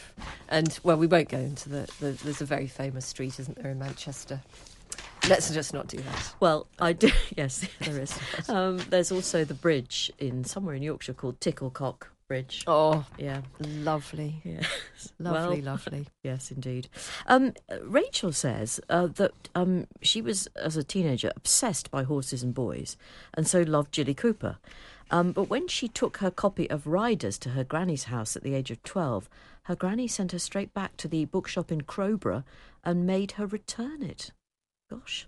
[0.49, 2.11] And well, we won't go into the, the.
[2.11, 4.41] There's a very famous street, isn't there, in Manchester?
[5.27, 6.34] Let's just not do that.
[6.39, 7.10] Well, I do.
[7.38, 8.17] Yes, there is.
[8.47, 12.63] Um, there's also the bridge in somewhere in Yorkshire called Ticklecock Bridge.
[12.67, 14.62] Oh, Yeah, lovely, yeah,
[15.19, 16.08] lovely, Well, lovely.
[16.23, 16.89] Yes, indeed.
[17.27, 22.53] Um, Rachel says uh, that um, she was, as a teenager, obsessed by horses and
[22.53, 22.97] boys,
[23.34, 24.58] and so loved Jilly Cooper.
[25.12, 28.53] Um, but when she took her copy of Riders to her granny's house at the
[28.53, 29.27] age of 12,
[29.63, 32.43] her granny sent her straight back to the bookshop in Crowborough
[32.84, 34.32] and made her return it.
[34.89, 35.28] Gosh,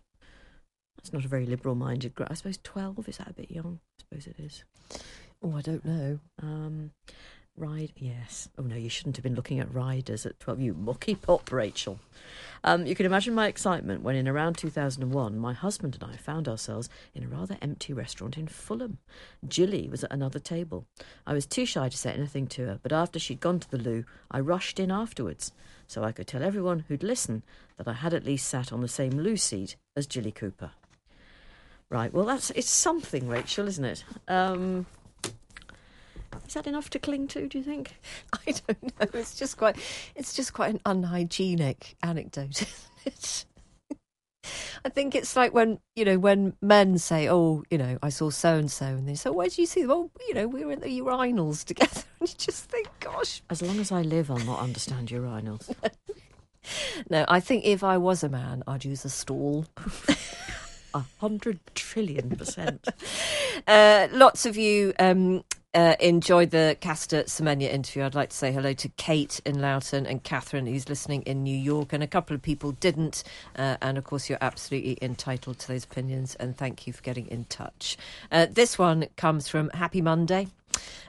[0.97, 2.13] that's not a very liberal minded.
[2.28, 3.80] I suppose 12, is that a bit young?
[4.00, 4.63] I suppose it is.
[5.43, 6.19] Oh, I don't know.
[6.41, 6.91] Um,
[7.57, 8.49] ride, yes.
[8.57, 10.61] Oh no, you shouldn't have been looking at riders at 12.
[10.61, 11.99] You mucky pop, Rachel.
[12.63, 16.47] Um, you can imagine my excitement when, in around 2001, my husband and I found
[16.47, 18.99] ourselves in a rather empty restaurant in Fulham.
[19.47, 20.85] Jilly was at another table.
[21.25, 23.77] I was too shy to say anything to her, but after she'd gone to the
[23.77, 25.51] loo, I rushed in afterwards
[25.87, 27.43] so I could tell everyone who'd listen
[27.77, 30.71] that I had at least sat on the same loo seat as Jilly Cooper.
[31.89, 34.05] Right, well, that's it's something, Rachel, isn't it?
[34.29, 34.85] Um,
[36.47, 37.47] is that enough to cling to?
[37.47, 37.95] Do you think?
[38.47, 39.19] I don't know.
[39.19, 39.77] It's just quite.
[40.15, 42.61] It's just quite an unhygienic anecdote,
[43.05, 43.45] isn't it?
[44.83, 48.29] I think it's like when you know when men say, "Oh, you know, I saw
[48.29, 50.65] so and so," and they say, "Where did you see them?" Oh, you know, we
[50.65, 54.31] were in the urinals together, and you just think, "Gosh." As long as I live,
[54.31, 55.73] I'll not understand urinals.
[57.09, 59.65] No, I think if I was a man, I'd use a stall.
[60.93, 62.85] A hundred trillion percent.
[63.65, 68.03] Uh, lots of you um, uh, enjoyed the Caster Semenya interview.
[68.03, 71.57] I'd like to say hello to Kate in Loughton and Catherine, who's listening in New
[71.57, 73.23] York, and a couple of people didn't.
[73.55, 77.27] Uh, and of course, you're absolutely entitled to those opinions, and thank you for getting
[77.27, 77.97] in touch.
[78.31, 80.47] Uh, this one comes from Happy Monday.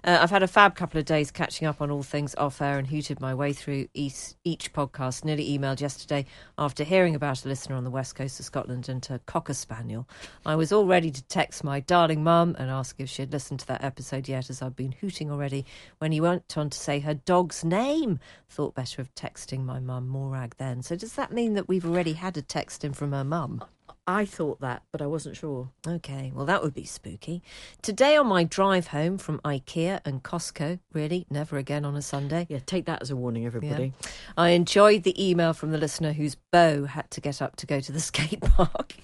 [0.04, 2.78] Uh, I've had a fab couple of days catching up on all things off air
[2.78, 5.24] and hooted my way through each, each podcast.
[5.24, 6.26] Nearly emailed yesterday
[6.58, 10.08] after hearing about a listener on the west coast of Scotland and her cocker spaniel.
[10.44, 13.61] I was all ready to text my darling mum and ask if she had listened
[13.61, 15.64] to that episode yet, as I've been hooting already.
[15.98, 20.08] When he went on to say her dog's name, thought better of texting my mum
[20.08, 20.82] Morag then.
[20.82, 23.64] So does that mean that we've already had a text in from her mum?
[24.12, 25.70] I thought that, but I wasn't sure.
[25.88, 27.42] Okay, well, that would be spooky.
[27.81, 32.46] Today, on my drive home from IKEA and Costco, really, never again on a Sunday.
[32.51, 33.94] Yeah, take that as a warning, everybody.
[34.03, 34.11] Yeah.
[34.37, 37.81] I enjoyed the email from the listener whose beau had to get up to go
[37.81, 38.96] to the skate park.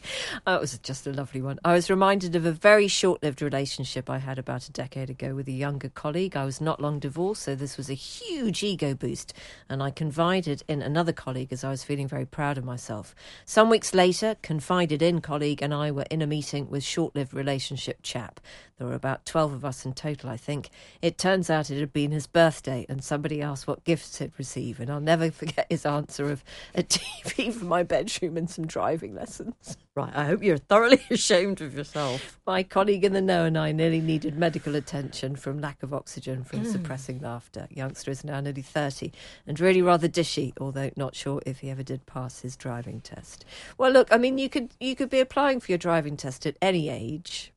[0.47, 1.59] oh, it was just a lovely one.
[1.64, 5.35] I was reminded of a very short lived relationship I had about a decade ago
[5.35, 6.37] with a younger colleague.
[6.37, 9.33] I was not long divorced, so this was a huge ego boost,
[9.71, 13.14] and I confided in another colleague as I was feeling very proud of myself.
[13.47, 17.35] Some weeks later, confided in colleague and I were in a meeting with short lived
[17.35, 18.41] relationship chap.
[18.79, 20.71] There were about 12 of us in total, I think.
[21.03, 24.79] It turns out it had been his birthday, and somebody asked what gifts he'd receive,
[24.79, 29.15] and I'll never forget his answer of a TV for my bedroom and some driving
[29.17, 29.77] lessons.
[29.97, 32.39] Right, I hope you're thoroughly ashamed of yourself.
[32.47, 36.45] My colleague in the know and I nearly needed medical attention from lack of oxygen
[36.45, 36.71] from mm.
[36.71, 37.67] suppressing laughter.
[37.71, 39.11] Youngster is now nearly 30
[39.45, 43.45] and really rather dishy, although not sure if he ever did pass his driving test.
[43.77, 46.57] Well, look, I mean, you could you could be applying for your driving test at
[46.62, 47.53] any age,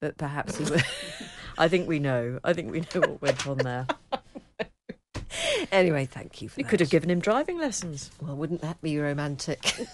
[0.00, 0.84] but perhaps he would.
[1.58, 2.38] I think we know.
[2.44, 3.86] I think we know what went on there.
[5.72, 6.70] anyway, thank you for You that.
[6.70, 8.10] could have given him driving lessons.
[8.20, 9.86] Well, wouldn't that be romantic?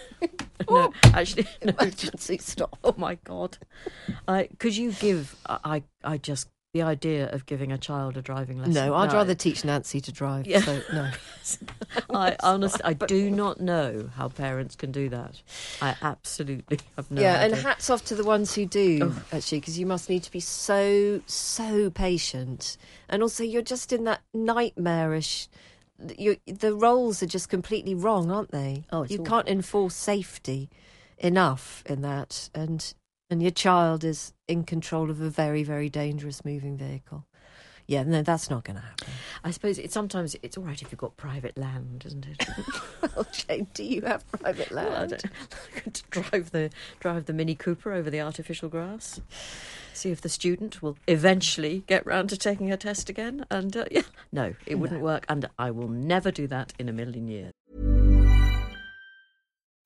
[0.70, 1.74] no, actually, no.
[1.78, 2.78] emergency stop.
[2.82, 3.58] Oh my god!
[4.58, 5.36] Could you give?
[5.46, 8.74] I I just the idea of giving a child a driving lesson.
[8.74, 9.16] No, I'd no.
[9.16, 10.46] rather teach Nancy to drive.
[10.46, 10.60] Yeah.
[10.60, 11.10] So, no.
[12.14, 15.42] I honestly, I do not know how parents can do that.
[15.82, 17.20] I absolutely have no.
[17.20, 17.30] Idea.
[17.30, 17.56] Yeah, idea.
[17.56, 19.22] and hats off to the ones who do oh.
[19.32, 22.76] actually, because you must need to be so so patient,
[23.08, 25.48] and also you're just in that nightmarish.
[26.16, 28.84] You, the roles are just completely wrong, aren't they?
[28.90, 29.24] Oh, you awful.
[29.26, 30.70] can't enforce safety
[31.18, 32.94] enough in that, and
[33.30, 37.24] and your child is in control of a very, very dangerous moving vehicle.
[37.86, 39.08] Yeah, no, that's not going to happen.
[39.42, 42.48] I suppose it's sometimes it's all right if you've got private land, isn't it?
[43.16, 45.20] well, Jane, do you have private land?
[45.74, 49.20] Well, to drive the drive the Mini Cooper over the artificial grass.
[49.92, 53.44] See if the student will eventually get round to taking her test again.
[53.50, 55.04] And uh, yeah, no, it wouldn't no.
[55.04, 57.52] work, and I will never do that in a million years.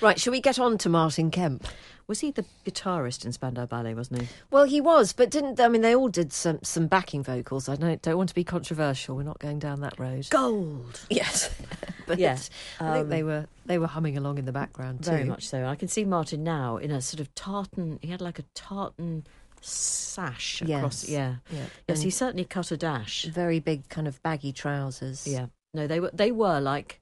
[0.00, 1.66] Right, shall we get on to Martin Kemp?
[2.06, 4.28] Was he the guitarist in Spandau Ballet, wasn't he?
[4.50, 7.68] Well, he was, but didn't I mean they all did some some backing vocals.
[7.68, 9.14] I don't don't want to be controversial.
[9.14, 10.26] We're not going down that road.
[10.30, 11.00] Gold.
[11.10, 11.54] Yes.
[12.06, 15.04] but yes, um, I think they um, were they were humming along in the background
[15.04, 15.10] too.
[15.12, 15.64] Very much so.
[15.66, 18.00] I can see Martin now in a sort of tartan.
[18.02, 19.24] He had like a tartan
[19.60, 20.78] sash Yes.
[20.78, 21.08] across.
[21.08, 21.58] Yeah, Yeah.
[21.86, 23.24] yes, And he certainly cut a dash.
[23.26, 25.26] very big kind of baggy trousers.
[25.28, 27.00] Yeah, no, they were they were like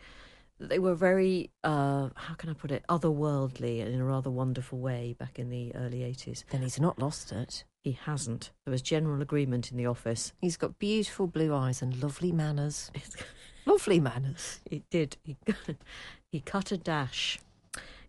[0.60, 4.78] they were very uh how can I put it otherworldly and in a rather wonderful
[4.78, 6.44] way back in the early eighties.
[6.50, 7.64] Then he's not lost it.
[7.82, 8.50] He hasn't.
[8.64, 10.32] There was general agreement in the office.
[10.40, 12.90] He's got beautiful blue eyes and lovely manners.
[13.66, 14.60] lovely manners.
[14.68, 15.16] He did.
[15.22, 15.36] He
[16.32, 17.38] he cut a dash.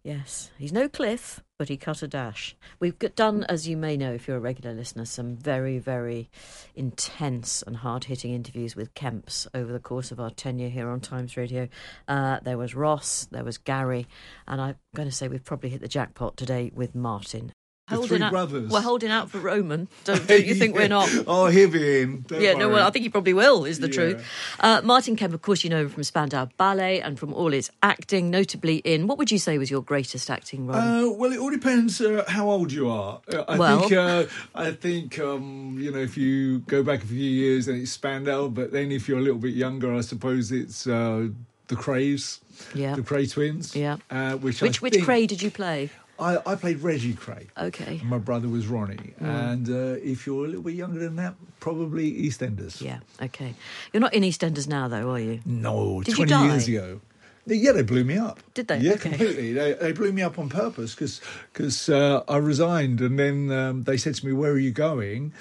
[0.01, 2.55] Yes, he's no Cliff, but he cut a dash.
[2.79, 6.29] We've done, as you may know, if you're a regular listener, some very, very
[6.73, 11.35] intense and hard-hitting interviews with Kemps over the course of our tenure here on Times
[11.35, 11.67] Radio.
[12.07, 14.07] Uh, there was Ross, there was Gary,
[14.47, 17.51] and I'm going to say we've probably hit the jackpot today with Martin.
[17.89, 18.69] Three out, brothers.
[18.71, 19.87] We're holding out for Roman.
[20.03, 21.09] Don't, don't you think we're not?
[21.27, 22.21] oh, he'll be in.
[22.27, 22.75] Don't yeah, no, worry.
[22.75, 23.93] well, I think he probably will, is the Yeah.
[23.93, 24.25] truth.
[24.59, 27.71] Uh, Martin Kemp, of course, you know him from Spandau Ballet and from all his
[27.83, 30.77] acting, notably in what would you say was your greatest acting role?
[30.77, 33.21] Uh, well, it all depends uh, how old you are.
[33.31, 34.25] Uh, I Well- think uh,
[34.55, 38.47] I think um, you know if you go back a few years, then it's Spandau.
[38.49, 41.29] But then if you're a little bit younger, I suppose it's uh,
[41.67, 42.39] the Krays,
[42.73, 42.95] Yeah.
[42.95, 43.75] the Kray twins.
[43.75, 43.97] Yeah.
[44.09, 45.89] uh, which which I which think- Kray did you play?
[46.19, 47.47] I, I played Reggie Kray.
[47.57, 48.01] Okay.
[48.03, 49.51] My brother was Ronnie, Mm.
[49.51, 52.81] and uh, if you're a little bit younger than that, probably EastEnders.
[52.81, 53.53] Yeah, okay.
[53.93, 55.39] You're not in EastEnders now, though, are you?
[55.45, 56.45] No, Did you 20 die?
[56.47, 57.01] years ago.
[57.45, 58.39] Yeah, they blew me up.
[58.53, 58.77] Did they?
[58.79, 59.09] Yeah, Okay.
[59.09, 59.53] completely.
[59.53, 63.97] They, they blew me up on purpose because uh, I resigned, and then um, they
[63.97, 65.33] said to me, "Where are you going?"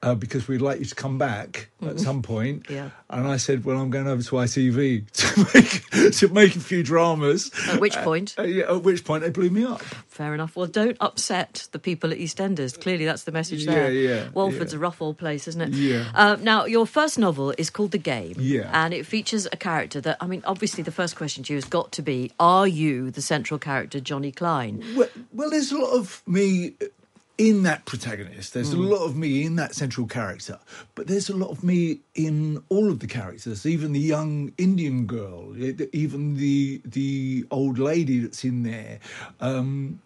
[0.00, 2.62] Uh, because we'd like you to come back at some point.
[2.62, 2.72] Mm-hmm.
[2.72, 2.90] Yeah.
[3.10, 6.84] And I said, "Well, I'm going over to ITV to make to make a few
[6.84, 8.36] dramas." At which point?
[8.38, 9.80] Uh, yeah, at which point they blew me up.
[10.06, 10.54] Fair enough.
[10.54, 12.80] Well, don't upset the people at EastEnders.
[12.80, 13.92] Clearly, that's the message Yeah, there.
[13.92, 14.76] yeah, Walford's yeah.
[14.76, 15.70] a rough old place, isn't it?
[15.70, 16.04] Yeah.
[16.14, 18.36] Uh, now, your first novel is called The Game.
[18.38, 18.70] Yeah.
[18.72, 21.64] And it features a character that, I mean, obviously, the first question to you has
[21.64, 24.84] got to be Are you the central character, Johnny Klein?
[24.96, 26.74] Well, well, there's a lot of me
[27.38, 28.52] in that protagonist.
[28.52, 28.78] There's Mm.
[28.78, 30.58] a lot of me in that central character,
[30.96, 33.64] but there's a lot of me in all of the characters.
[33.64, 38.98] Even the young Indian girl, e- even the the old lady that's in there.
[39.40, 40.00] Um,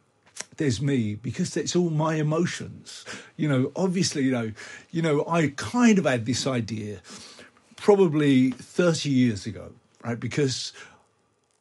[0.58, 3.04] there's me because it's all my emotions.
[3.38, 4.52] You know, obviously, you know,
[4.90, 7.00] you know, I kind of had this idea
[7.76, 9.72] probably 30 years ago,
[10.04, 10.20] right?
[10.20, 10.72] Because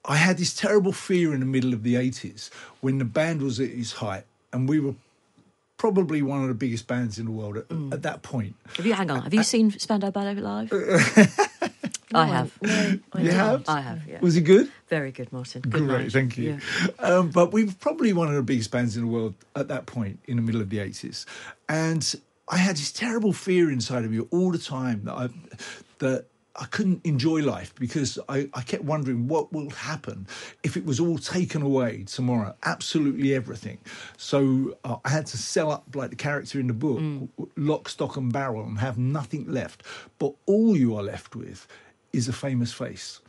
[0.06, 2.50] I had this terrible fear in the middle of the 80s
[2.82, 4.96] when the band was at its height and we were
[5.82, 7.92] probably one of the biggest bands in the world at, Mm.
[7.92, 8.54] at that point.
[8.78, 10.72] Have you, hang on, have you seen Spandau Ballet live?
[12.14, 12.52] I have.
[13.18, 13.64] You have?
[13.68, 14.20] I have, yeah.
[14.22, 14.70] Was it good?
[14.90, 15.62] Very good, Martin.
[15.62, 16.14] Good Great, managed.
[16.14, 16.60] thank you.
[16.60, 16.96] Yeah.
[17.00, 19.88] Um, but we were probably one of the biggest bands in the world at that
[19.88, 21.26] point in the middle of the 80s.
[21.68, 22.04] And
[22.48, 25.30] I had this terrible fear inside of me all the time that I,
[26.00, 30.28] that I couldn't enjoy life because I, I kept wondering what will happen
[30.64, 33.78] if it was all taken away tomorrow, absolutely everything.
[34.18, 37.30] So uh, I had to sell up like the character in the book, Mm.
[37.56, 39.84] lock, stock, and barrel, and have nothing left.
[40.20, 41.68] But all you are left with
[42.12, 43.22] is a famous face.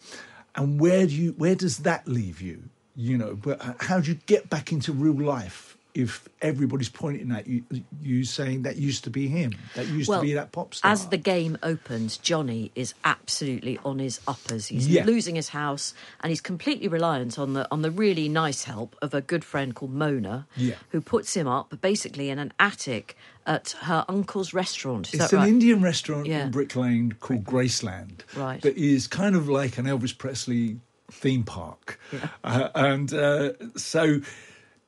[0.57, 2.65] And where do you where does that leave you?
[2.97, 7.47] You know, but how do you get back into real life if everybody's pointing at
[7.47, 7.65] you,
[8.01, 10.91] you saying that used to be him, that used Well, to be that pop star?
[10.91, 14.67] As the game opens, Johnny is absolutely on his uppers.
[14.69, 15.05] He's Yeah.
[15.05, 19.13] losing his house, and he's completely reliant on the on the really nice help of
[19.13, 20.77] a good friend called Mona, Yeah.
[20.91, 25.13] who puts him up basically in an attic at her uncle's restaurant.
[25.13, 25.49] Is it's an right?
[25.49, 26.45] Indian restaurant Yeah.
[26.47, 28.21] in Brick Lane called Graceland.
[28.37, 28.63] Right.
[28.63, 30.79] That is kind of like an Elvis Presley
[31.11, 31.99] theme park.
[32.45, 34.21] Uh, and uh, so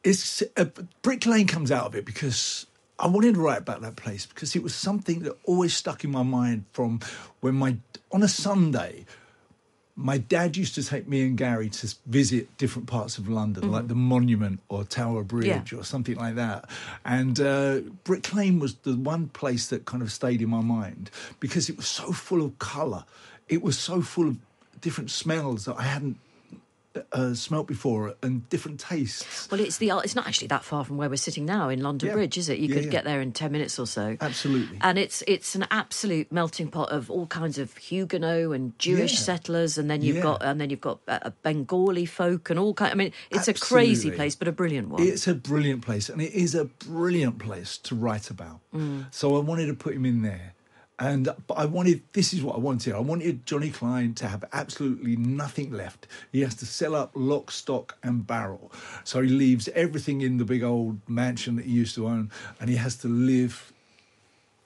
[0.04, 0.66] it's uh,
[1.02, 2.66] Brick Lane comes out of it because
[2.98, 6.10] I wanted to write about that place because it was something that always stuck in
[6.12, 7.00] my mind from
[7.40, 7.76] when my
[8.12, 9.06] on a Sunday
[9.96, 13.86] my dad used to take me and Gary to visit different parts of London, like
[13.86, 15.78] the Monument or Tower Bridge Yeah.
[15.78, 16.68] or something like that.
[17.04, 21.12] And uh, Brick Lane was the one place that kind of stayed in my mind
[21.38, 23.04] because it was so full of colour.
[23.48, 24.36] It was so full of
[24.80, 26.18] different smells that I hadn't
[27.12, 29.50] uh, smelt before and different tastes.
[29.50, 32.08] Well, it's the it's not actually that far from where we're sitting now in London
[32.08, 32.14] Yeah.
[32.14, 32.58] Bridge, is it?
[32.58, 32.90] You Yeah, could yeah.
[32.90, 34.16] get there in ten minutes or so.
[34.20, 34.78] Absolutely.
[34.80, 39.76] And it's it's an absolute melting pot of all kinds of Huguenot and Jewish settlers,
[39.78, 42.92] and then you've got and then you've got uh, Bengali folk and all kind.
[42.92, 45.02] I mean, it's a crazy place, but a brilliant one.
[45.02, 48.60] It's a brilliant place, and it is a brilliant place to write about.
[49.10, 50.53] So I wanted to put him in there,
[50.98, 52.94] and but I wanted this is what I wanted.
[52.94, 56.06] I wanted Johnny Klein to have absolutely nothing left.
[56.32, 58.70] He has to sell up lock, stock, and barrel.
[59.02, 62.30] So he leaves everything in the big old mansion that he used to own,
[62.60, 63.72] and he has to live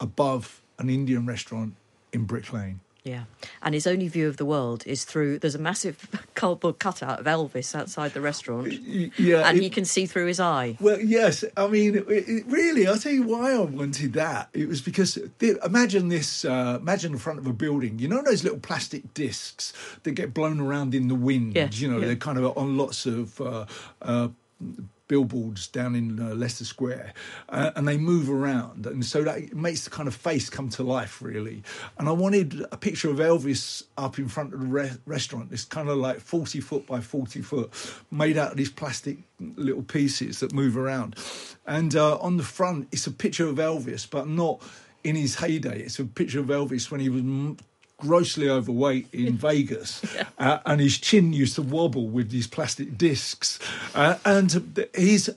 [0.00, 1.74] above an Indian restaurant
[2.12, 2.80] in Brick Lane.
[3.08, 3.24] Yeah,
[3.62, 5.38] and his only view of the world is through.
[5.38, 5.96] There's a massive
[6.34, 8.72] cardboard cutout of Elvis outside the restaurant,
[9.18, 10.76] Yeah, and it- you can see through his eye.
[10.80, 11.44] Well, yes.
[11.56, 14.50] I mean, it, it really, I'll tell you why I wanted that.
[14.52, 16.44] It was because the, imagine this.
[16.44, 17.98] Uh, imagine the front of a building.
[17.98, 19.72] You know those little plastic discs
[20.02, 21.54] that get blown around in the wind.
[21.56, 22.06] Yeah, You know, yeah.
[22.08, 23.40] they're kind of on lots of.
[23.40, 23.64] Uh,
[24.02, 24.28] uh,
[25.08, 27.14] billboards down in uh, Leicester Square
[27.48, 28.86] uh, and they move around.
[28.86, 31.62] And so that makes the kind of face come to life really.
[31.98, 35.50] And I wanted a picture of Elvis up in front of the re- restaurant.
[35.50, 37.72] This kind of like 40 foot by 40 foot
[38.10, 41.16] made out of these plastic little pieces that move around.
[41.66, 44.62] And uh, on the front it's a picture of Elvis but not
[45.04, 45.80] in his heyday.
[45.80, 47.22] It's a picture of Elvis when he was
[47.98, 50.02] grossly overweight in Vegas,
[50.38, 53.58] uh, and his chin used to wobble with these plastic discs,
[53.94, 55.28] uh, and he's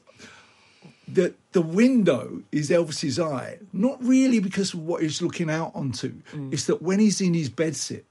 [1.08, 6.14] the the window is Elvis's eye, not really because of what he's looking out onto.
[6.52, 8.04] It's that when he's in his bedsit.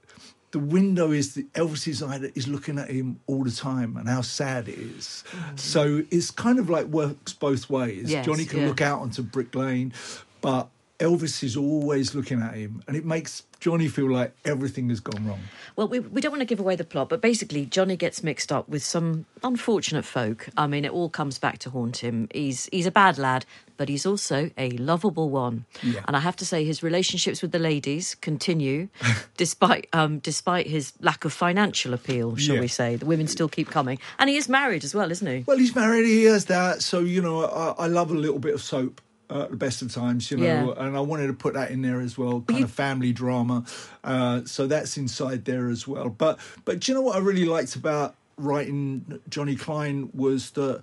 [0.51, 4.09] The window is the Elvis's eye that is looking at him all the time, and
[4.09, 5.23] how sad it is.
[5.55, 8.11] So it's kind of like works both ways.
[8.11, 8.67] Yes, Johnny can yeah.
[8.67, 9.93] look out onto Brick Lane,
[10.41, 10.67] but
[11.01, 15.25] Elvis is always looking at him, and it makes Johnny feel like everything has gone
[15.27, 15.39] wrong.
[15.75, 18.51] Well, we, we don't want to give away the plot, but basically, Johnny gets mixed
[18.51, 20.47] up with some unfortunate folk.
[20.55, 22.27] I mean, it all comes back to haunt him.
[22.33, 23.45] He's he's a bad lad,
[23.77, 25.65] but he's also a lovable one.
[25.83, 26.01] Yeah.
[26.07, 28.87] And I have to say, his relationships with the ladies continue,
[29.37, 32.35] despite um, despite his lack of financial appeal.
[32.35, 32.61] Shall Yeah.
[32.61, 32.95] we say?
[32.95, 35.43] The women still keep coming, and he is married as well, isn't he?
[35.47, 36.05] Well, he's married.
[36.05, 36.81] He has that.
[36.83, 39.01] So you know, I, I love a little bit of soap.
[39.31, 40.73] Uh, at the best of times, you know, Yeah.
[40.85, 43.63] and I wanted to put that in there as well, kind you- of family drama.
[44.03, 46.09] Uh, so that's inside there as well.
[46.09, 50.81] But but do you know what I really liked about writing Johnny Klein was that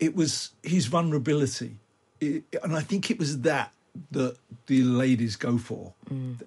[0.00, 1.76] it was his vulnerability,
[2.20, 3.72] it, and I think it was that
[4.10, 4.36] that
[4.66, 5.92] the ladies go for.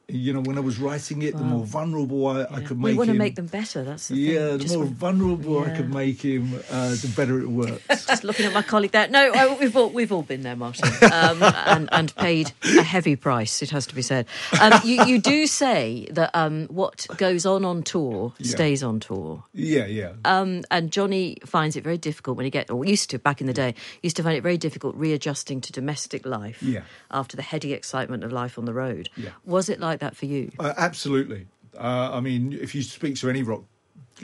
[0.07, 2.93] You know, when I was writing it, the more vulnerable I, I could make him.
[2.93, 3.83] we want to make them better.
[3.83, 4.57] That's the yeah, thing.
[4.57, 7.83] the Just more want- vulnerable I could make him, uh, the better it works.
[8.07, 9.07] just looking at my colleague there.
[9.07, 13.15] No, I, we've all we've all been there, Martin, um, and and paid a heavy
[13.15, 13.61] price.
[13.61, 14.25] It has to be said.
[14.59, 18.51] Um, you you do say that um, what goes on on tour Yeah.
[18.51, 19.43] stays on tour.
[19.53, 20.13] yeah, yeah.
[20.25, 23.47] Um, and Johnny finds it very difficult when he get, or used to back in
[23.47, 26.81] the day, used to find it very difficult readjusting to domestic life Yeah.
[27.11, 29.09] after the heady excitement of life on the road.
[29.17, 29.31] Yeah.
[29.45, 30.51] Was it like that for you?
[30.59, 31.47] Uh, absolutely.
[31.75, 33.63] Uh, I mean, if you speak to any rock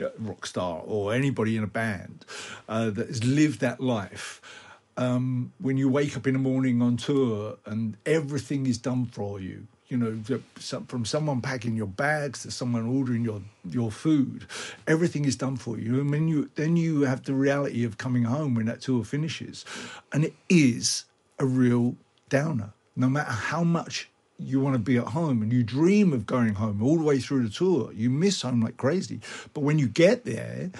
[0.00, 2.24] uh, rock star or anybody in a band
[2.68, 4.40] uh, that has lived that life,
[4.96, 9.40] um, when you wake up in the morning on tour and everything is done for
[9.40, 10.12] you, you know,
[10.86, 14.46] from someone packing your bags to someone ordering your your food,
[14.86, 16.00] everything is done for you.
[16.00, 19.64] And then you then you have the reality of coming home when that tour finishes,
[20.12, 21.04] and it is
[21.40, 21.96] a real
[22.28, 22.72] downer.
[22.98, 26.54] No matter how much you want to be at home and you dream of going
[26.54, 29.20] home all the way through the tour, you miss home like crazy.
[29.54, 30.72] But when you get there,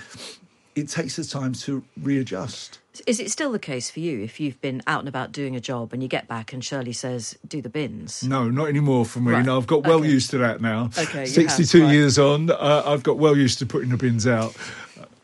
[0.74, 2.80] it takes the time to readjust.
[3.06, 5.60] Is it still the case for you if you've been out and about doing a
[5.60, 8.24] job and you get back and Shirley says, "Do the bins"?
[8.24, 9.30] No, not anymore for me.
[9.30, 9.44] Right.
[9.44, 10.08] No, I've got well Okay.
[10.08, 10.90] used to that now.
[10.98, 11.92] Okay, you have, 62 right.
[11.92, 14.56] years on, uh, I've got well used to putting the bins out.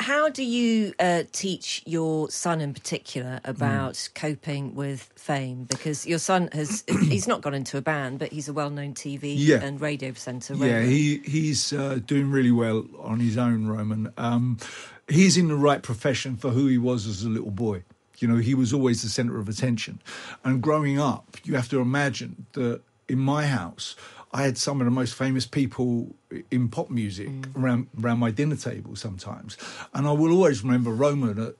[0.00, 5.64] How do you uh, teach your son in particular about coping with fame?
[5.64, 8.94] Because your son has, he's not gone into a band, but he's a well known
[8.94, 9.62] TV Yeah.
[9.62, 10.54] and radio presenter.
[10.54, 10.88] Yeah, Roman.
[10.90, 14.12] he he's uh, doing really well on his own, Roman.
[14.18, 14.58] Um,
[15.08, 17.82] he's in the right profession for who he was as a little boy.
[18.18, 20.00] You know, he was always the centre of attention.
[20.44, 23.96] And growing up, you have to imagine that in my house,
[24.34, 26.16] I had some of the most famous people
[26.50, 29.56] in pop music around around my dinner table sometimes.
[29.94, 31.54] And I will always remember Roman at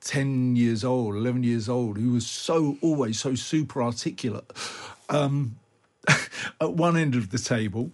[0.00, 4.52] 10 years old, 11 years old, who was so always so super articulate
[5.08, 5.56] um,
[6.60, 7.92] at one end of the table.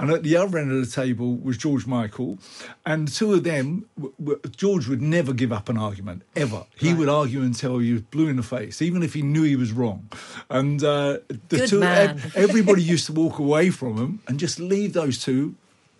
[0.00, 2.38] And at the other end of the table was George Michael.
[2.86, 6.64] And the two of them, w- w- George would never give up an argument, ever.
[6.74, 9.56] He would argue until he was blue in the face, even if he knew he
[9.56, 10.08] was wrong.
[10.48, 14.58] And uh, the Good two, ev- everybody used to walk away from him and just
[14.58, 15.54] leave those two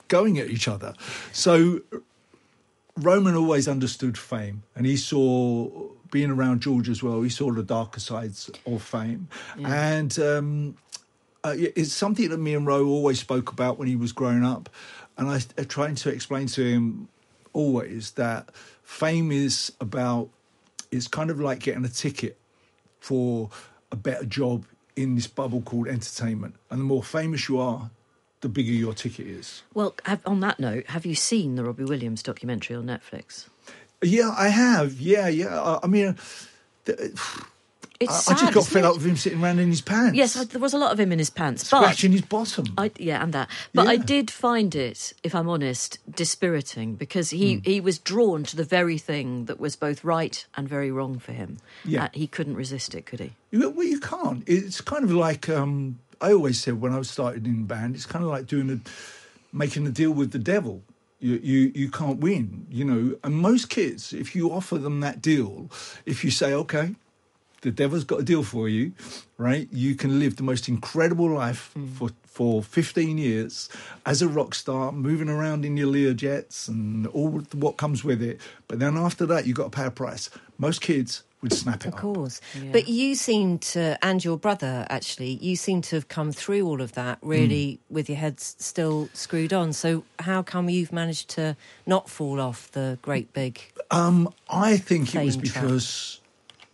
[0.08, 0.94] going at each other.
[1.32, 1.80] So
[2.96, 5.68] Roman always understood fame, and he saw
[6.10, 7.22] being around George as well.
[7.22, 9.28] He saw the darker sides of fame,
[9.62, 10.76] and um,
[11.44, 14.68] uh, it's something that me and Ro always spoke about when he was growing up,
[15.16, 17.08] and I, I trying to explain to him
[17.52, 18.50] always that
[18.82, 20.28] fame is about
[20.90, 22.36] it's kind of like getting a ticket
[23.00, 23.50] for
[23.92, 24.64] a better job
[24.96, 27.90] in this bubble called entertainment, and the more famous you are,
[28.40, 29.62] the bigger your ticket is.
[29.72, 33.48] Well, have, on that note, have you seen the Robbie Williams documentary on Netflix?
[34.02, 35.00] Yeah, I have.
[35.00, 35.60] Yeah, yeah.
[35.60, 36.16] I, I mean,
[36.86, 37.12] th-
[38.00, 40.34] It's I, I just got fed up with him sitting around in his pants, Yes,
[40.34, 42.64] I, there was a lot of him in his pants, scratching his bottom.
[42.78, 43.50] I, yeah, and that.
[43.74, 47.60] But I did find it, if I'm honest, dispiriting because he, Hmm.
[47.62, 51.32] he was drawn to the very thing that was both right and very wrong for
[51.32, 51.58] him.
[51.84, 52.04] Yeah.
[52.04, 53.32] Uh, he couldn't resist it, could he?
[53.52, 54.44] Well, you can't.
[54.46, 57.96] It's kind of like um, I always said when I was started in band.
[57.96, 58.80] It's kind of like doing a
[59.54, 60.82] making a deal with the devil.
[61.18, 63.16] You, you you can't win, you know.
[63.22, 65.68] And most kids, if you offer them that deal,
[66.06, 66.94] if you say, "Okay,
[67.62, 68.92] the devil's got a deal for you,"
[69.38, 69.68] right?
[69.72, 73.68] You can live the most incredible life for for 15 years
[74.06, 78.22] as a rock star, moving around in your Lear jets and all what comes with
[78.22, 78.40] it.
[78.68, 80.30] But then after that, you've got to pay a price.
[80.56, 82.00] Most kids would snap it Of up.
[82.00, 82.40] course.
[82.70, 86.80] But you seem to, and your brother actually, you seem to have come through all
[86.80, 87.94] of that really Hmm.
[87.94, 89.72] with your heads still screwed on.
[89.72, 91.56] So how come you've managed to
[91.86, 93.60] not fall off the great big.
[93.90, 96.14] Um, I think it was because.
[96.14, 96.19] trap.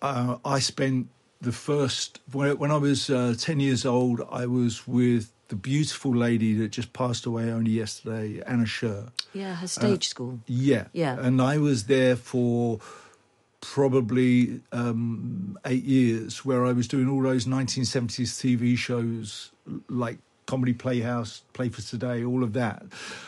[0.07, 1.09] Uh, I spent
[1.41, 4.21] the first when, when I was uh, ten years old.
[4.31, 9.11] I was with the beautiful lady that just passed away only yesterday, Anna Scher.
[9.33, 10.41] Yeah, her stage school.
[10.47, 11.17] Yeah, Yeah.
[11.21, 12.81] and I was there for
[13.61, 19.51] probably um, eight years, where I was doing all those 1970s TV shows
[19.89, 22.85] like Comedy Playhouse, Play for Today, all of that,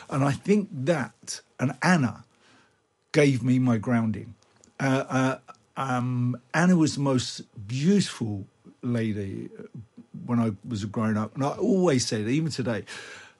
[0.09, 2.23] and I think that and Anna
[3.11, 4.35] gave me my grounding.
[4.79, 5.37] Uh, uh,
[5.77, 8.45] um, Anna was the most beautiful
[8.81, 9.63] lady uh,
[10.25, 12.83] when I was growing up, and I always said, even today,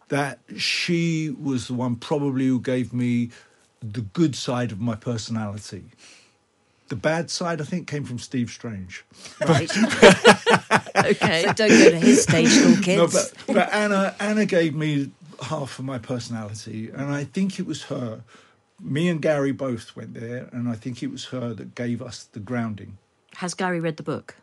[0.09, 3.29] that she was the one probably who gave me
[3.81, 5.83] the good side of my personality.
[6.87, 9.05] The bad side, I think, came from Steve Strange.
[9.47, 9.69] Right.
[11.05, 11.43] okay.
[11.45, 13.33] So don't go to his stage school, No, kids.
[13.45, 15.11] but, but Anna, Anna gave me
[15.43, 18.21] half of my personality, and I think it was her.
[18.81, 22.23] Me and Gary both went there, and I think it was her that gave us
[22.23, 22.97] the grounding.
[23.35, 24.35] Has Gary read the book?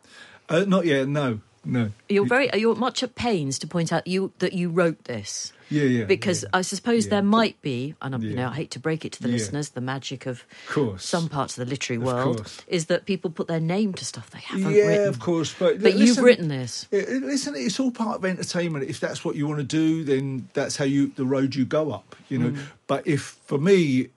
[0.49, 1.91] Uh, not yet, no, no.
[2.07, 2.49] You're very.
[2.53, 5.51] You're much at pains to point out you that you wrote this.
[5.69, 6.05] Yeah, yeah.
[6.05, 6.49] Because yeah.
[6.53, 7.09] I suppose Yeah.
[7.09, 9.33] there might be, and I, you know, I hate to break it to the Yeah.
[9.33, 11.03] listeners, the magic of course.
[11.03, 14.39] some parts of the literary world is that people put their name to stuff they
[14.39, 15.09] haven't yeah, written.
[15.09, 16.87] of course, but But you've written this.
[16.93, 18.89] Listen, it's all part of entertainment.
[18.89, 21.91] If that's what you want to do, then that's how you the road you go
[21.91, 22.15] up.
[22.29, 22.53] You know.
[22.87, 24.07] But if for me,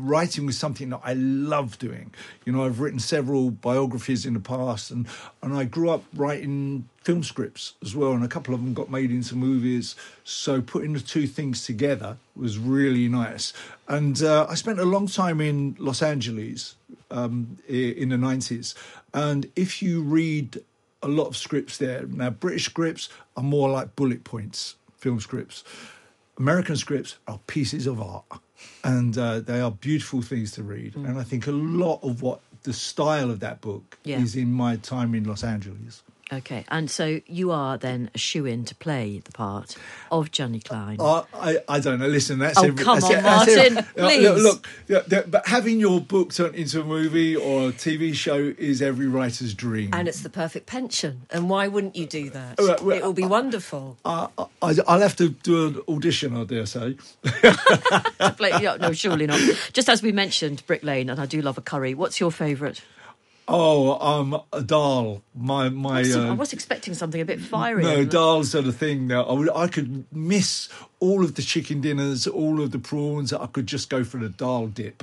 [0.00, 2.12] writing was something that I love doing.
[2.44, 5.06] You know, I've written several biographies in the past, and
[5.42, 8.90] and I grew up writing film scripts as well, and a couple of them got
[8.90, 9.96] made into movies.
[10.24, 13.52] So putting the two things together was really nice.
[13.88, 16.74] And uh, I spent a long time in Los Angeles
[17.10, 18.74] um, in the nineties,
[19.14, 20.60] and if you read
[21.02, 22.06] a lot of scripts there.
[22.06, 25.64] Now, British scripts are more like bullet points, film scripts.
[26.40, 28.24] American scripts are pieces of art,
[28.82, 30.96] and uh, they are beautiful things to read.
[30.96, 34.20] And I think a lot of what the style of that book Yeah.
[34.22, 36.02] is in my time in Los Angeles.
[36.32, 39.76] Okay, and so you are then a shoe in to play the part
[40.12, 40.96] of Johnny Klein.
[41.00, 42.06] I, I, I don't know.
[42.06, 44.22] Listen, that's Oh, every, come that's on, that's every- Martin, Uh, please.
[44.28, 48.14] Look, look yeah, yeah, but having your book turned into a movie or a TV
[48.14, 49.90] show is every writer's dream.
[49.92, 51.22] And it's the perfect pension.
[51.30, 52.58] And why wouldn't you do that?
[52.58, 53.96] Well, well, it will be wonderful.
[54.04, 56.96] I, I, I'll have to do an audition, I dare say.
[57.24, 59.40] to play, no, surely not.
[59.72, 61.94] Just as we mentioned, Brick Lane, and I do love a curry.
[61.94, 62.82] What's your favourite?
[63.48, 65.22] Oh, um, a dal.
[65.34, 66.00] My my.
[66.02, 67.82] I Uh, was expecting something a bit fiery.
[67.82, 69.22] no, dals are the thing now.
[69.24, 70.68] I, would, I could miss
[71.00, 73.32] all of the chicken dinners, all of the prawns.
[73.32, 75.02] I could just go for the dal dip.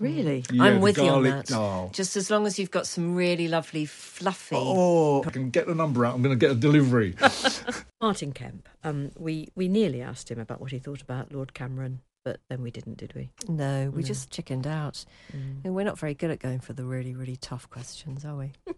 [0.00, 0.42] Really?
[0.50, 1.46] Yeah, I'm with you on that.
[1.46, 1.90] dal.
[1.92, 4.56] Just as long as you've got some really lovely, fluffy.
[4.58, 6.14] Oh, I can get the number out.
[6.14, 7.14] I'm going to get a delivery.
[8.00, 8.68] Martin Kemp.
[8.82, 12.62] Um, we we nearly asked him about what he thought about Lord Cameron, but then
[12.62, 13.30] we didn't, did we?
[13.48, 15.04] No, we just chickened out.
[15.32, 15.64] Mm.
[15.64, 18.52] And we're not very good at going for the really, really tough questions, are we?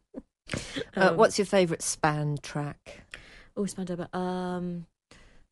[0.96, 3.04] uh, Um, what's your favourite span track?
[3.56, 4.06] Oh, Spandau.
[4.16, 4.86] Um,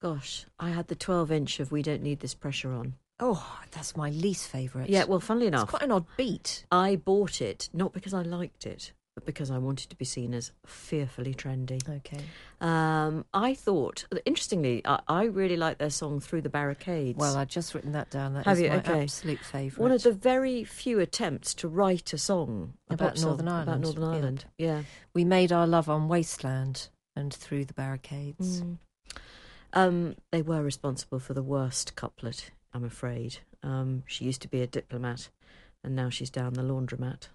[0.01, 2.95] gosh, I had the 12 inch of "We Don't Need This Pressure" on.
[3.21, 4.89] Oh, that's my least favourite.
[4.91, 5.63] Yeah, well, funnily enough.
[5.63, 6.65] it's quite an odd beat.
[6.73, 10.33] I bought it not because I liked it, but because I wanted to be seen
[10.33, 11.87] as fearfully trendy.
[11.87, 12.25] Okay.
[12.61, 17.49] Um, I thought, interestingly, I, I really like their song "Through the Barricades." Well, I've
[17.49, 18.35] just written that down.
[18.35, 18.69] That is Have you?
[18.71, 19.03] my Okay.
[19.03, 19.83] absolute favourite.
[19.83, 23.69] one of the very few attempts to write a song About pop song Northern about
[23.69, 24.09] Ireland, Northern yeah.
[24.11, 24.45] Ireland.
[24.59, 24.83] Yeah.
[25.15, 28.63] We made our love on Wasteland and through the barricades.
[28.63, 28.79] Mm.
[29.75, 33.39] Um, they were responsible for the worst couplet, I'm afraid.
[33.63, 35.29] Um, she used to be a diplomat,
[35.85, 37.29] and now she's down the laundromat.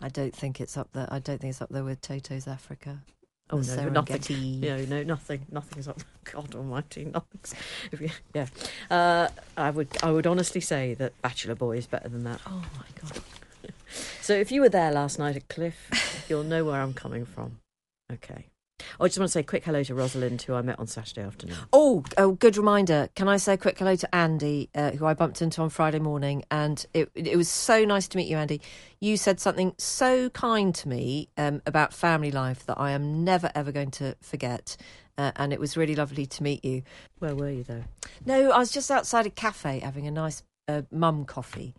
[0.00, 1.08] I don't think it's up there.
[1.10, 3.02] I don't think it's up there with Toto's Africa.
[3.50, 4.18] Oh no, nothing.
[4.18, 4.60] Serengeti.
[4.60, 5.46] No, no, nothing.
[5.78, 6.00] is up.
[6.24, 7.54] God Almighty, nothing's.
[8.00, 8.46] You, yeah,
[8.90, 9.88] uh, I would.
[10.02, 12.40] I would honestly say that Bachelor Boy is better than that.
[12.46, 13.22] Oh my god!
[14.20, 17.60] So if you were there last night at Cliff, you'll know where I'm coming from.
[18.12, 18.46] Okay.
[18.98, 20.86] Oh, I just want to say a quick hello to Rosalind, who I met on
[20.86, 21.56] Saturday afternoon.
[21.72, 23.08] Oh, oh, good reminder.
[23.14, 25.98] Can I say a quick hello to Andy, uh, who I bumped into on Friday
[25.98, 26.44] morning?
[26.50, 28.60] And it, it was so nice to meet you, Andy.
[29.00, 33.50] You said something so kind to me um, about family life that I am never,
[33.54, 34.76] ever going to forget.
[35.18, 36.82] Uh, and it was really lovely to meet you.
[37.18, 37.84] Where were you, though?
[38.24, 41.74] No, I was just outside a cafe having a nice uh, mum coffee.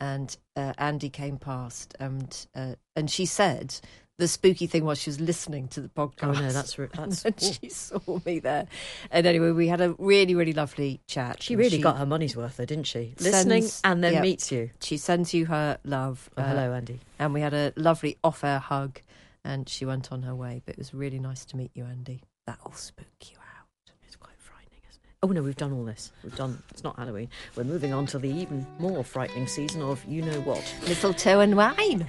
[0.00, 3.80] And uh, Andy came past, and uh, and she said
[4.18, 6.36] the spooky thing was she was listening to the podcast.
[6.36, 8.66] Oh, no, that's that's- and she saw me there.
[9.10, 11.42] And anyway, we had a really, really lovely chat.
[11.42, 13.14] She really got her money's worth, though, didn't she?
[13.18, 14.20] sends- Listening and then yeah.
[14.22, 14.70] meets you.
[14.80, 16.28] She sends you her love.
[16.36, 16.98] Oh, uh, hello, Andy.
[17.18, 19.00] And we had a lovely off-air hug,
[19.44, 20.62] and she went on her way.
[20.66, 22.22] But it was really nice to meet you, Andy.
[22.46, 23.66] That'll spook you out.
[24.04, 25.07] It's quite frightening, isn't it?
[25.20, 26.12] Oh no, we've done all this.
[26.22, 26.62] We've done.
[26.70, 27.28] It's not Halloween.
[27.56, 30.62] We're moving on to the even more frightening season of you know what.
[30.86, 32.06] Mistletoe and wine.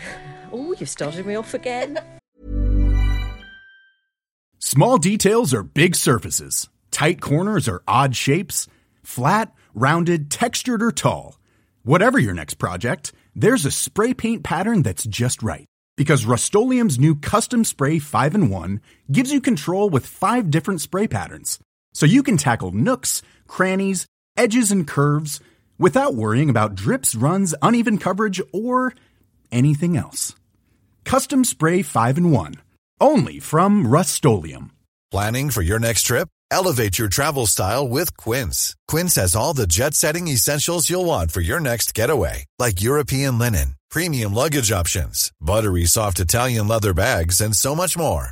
[0.52, 2.00] Oh, you've started me off again.
[4.60, 6.70] Small details are big surfaces.
[6.92, 8.68] Tight corners are odd shapes.
[9.02, 11.40] Flat, rounded, textured, or tall.
[11.82, 15.66] Whatever your next project, there's a spray paint pattern that's just right.
[15.98, 18.82] Because Rust new Custom Spray 5 in 1
[19.12, 21.60] gives you control with five different spray patterns.
[21.94, 24.06] So you can tackle nooks, crannies,
[24.38, 25.40] edges, and curves
[25.78, 28.94] without worrying about drips, runs, uneven coverage, or
[29.52, 30.36] anything else.
[31.06, 32.56] Custom Spray 5 in 1.
[33.02, 34.24] Only from Rust
[35.12, 36.28] Planning for your next trip?
[36.52, 38.76] Elevate your travel style with Quince.
[38.88, 43.40] Quince has all the jet setting essentials you'll want for your next getaway, like European
[43.40, 48.32] linen, premium luggage options, buttery soft Italian leather bags, and so much more.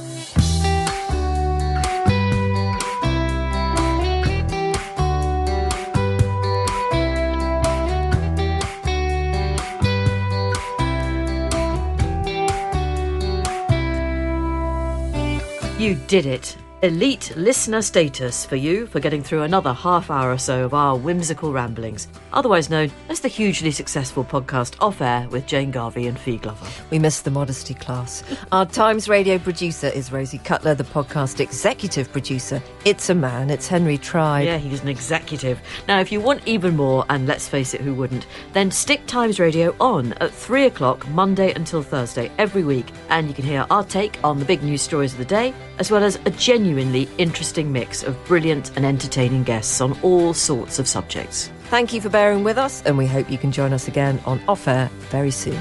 [15.81, 16.55] You did it.
[16.83, 20.97] Elite listener status for you for getting through another half hour or so of our
[20.97, 26.17] whimsical ramblings, otherwise known as the hugely successful podcast Off Air with Jane Garvey and
[26.17, 26.65] Fi Glover.
[26.89, 28.23] We missed the modesty class.
[28.51, 32.63] Our Times Radio producer is Rosie Cutler, the podcast executive producer.
[32.83, 34.45] It's a man, it's Henry Tribe.
[34.45, 35.61] Yeah, he's an executive.
[35.87, 39.39] Now, if you want even more, and let's face it, who wouldn't, then stick Times
[39.39, 43.83] Radio on at 3 o'clock Monday until Thursday every week, and you can hear our
[43.83, 47.71] take on the big news stories of the day, as well as a genuinely interesting
[47.71, 51.51] mix of brilliant and entertaining guests on all sorts of subjects.
[51.71, 54.39] Thank you for bearing with us, and we hope you can join us again on
[54.47, 55.59] Off Air very soon.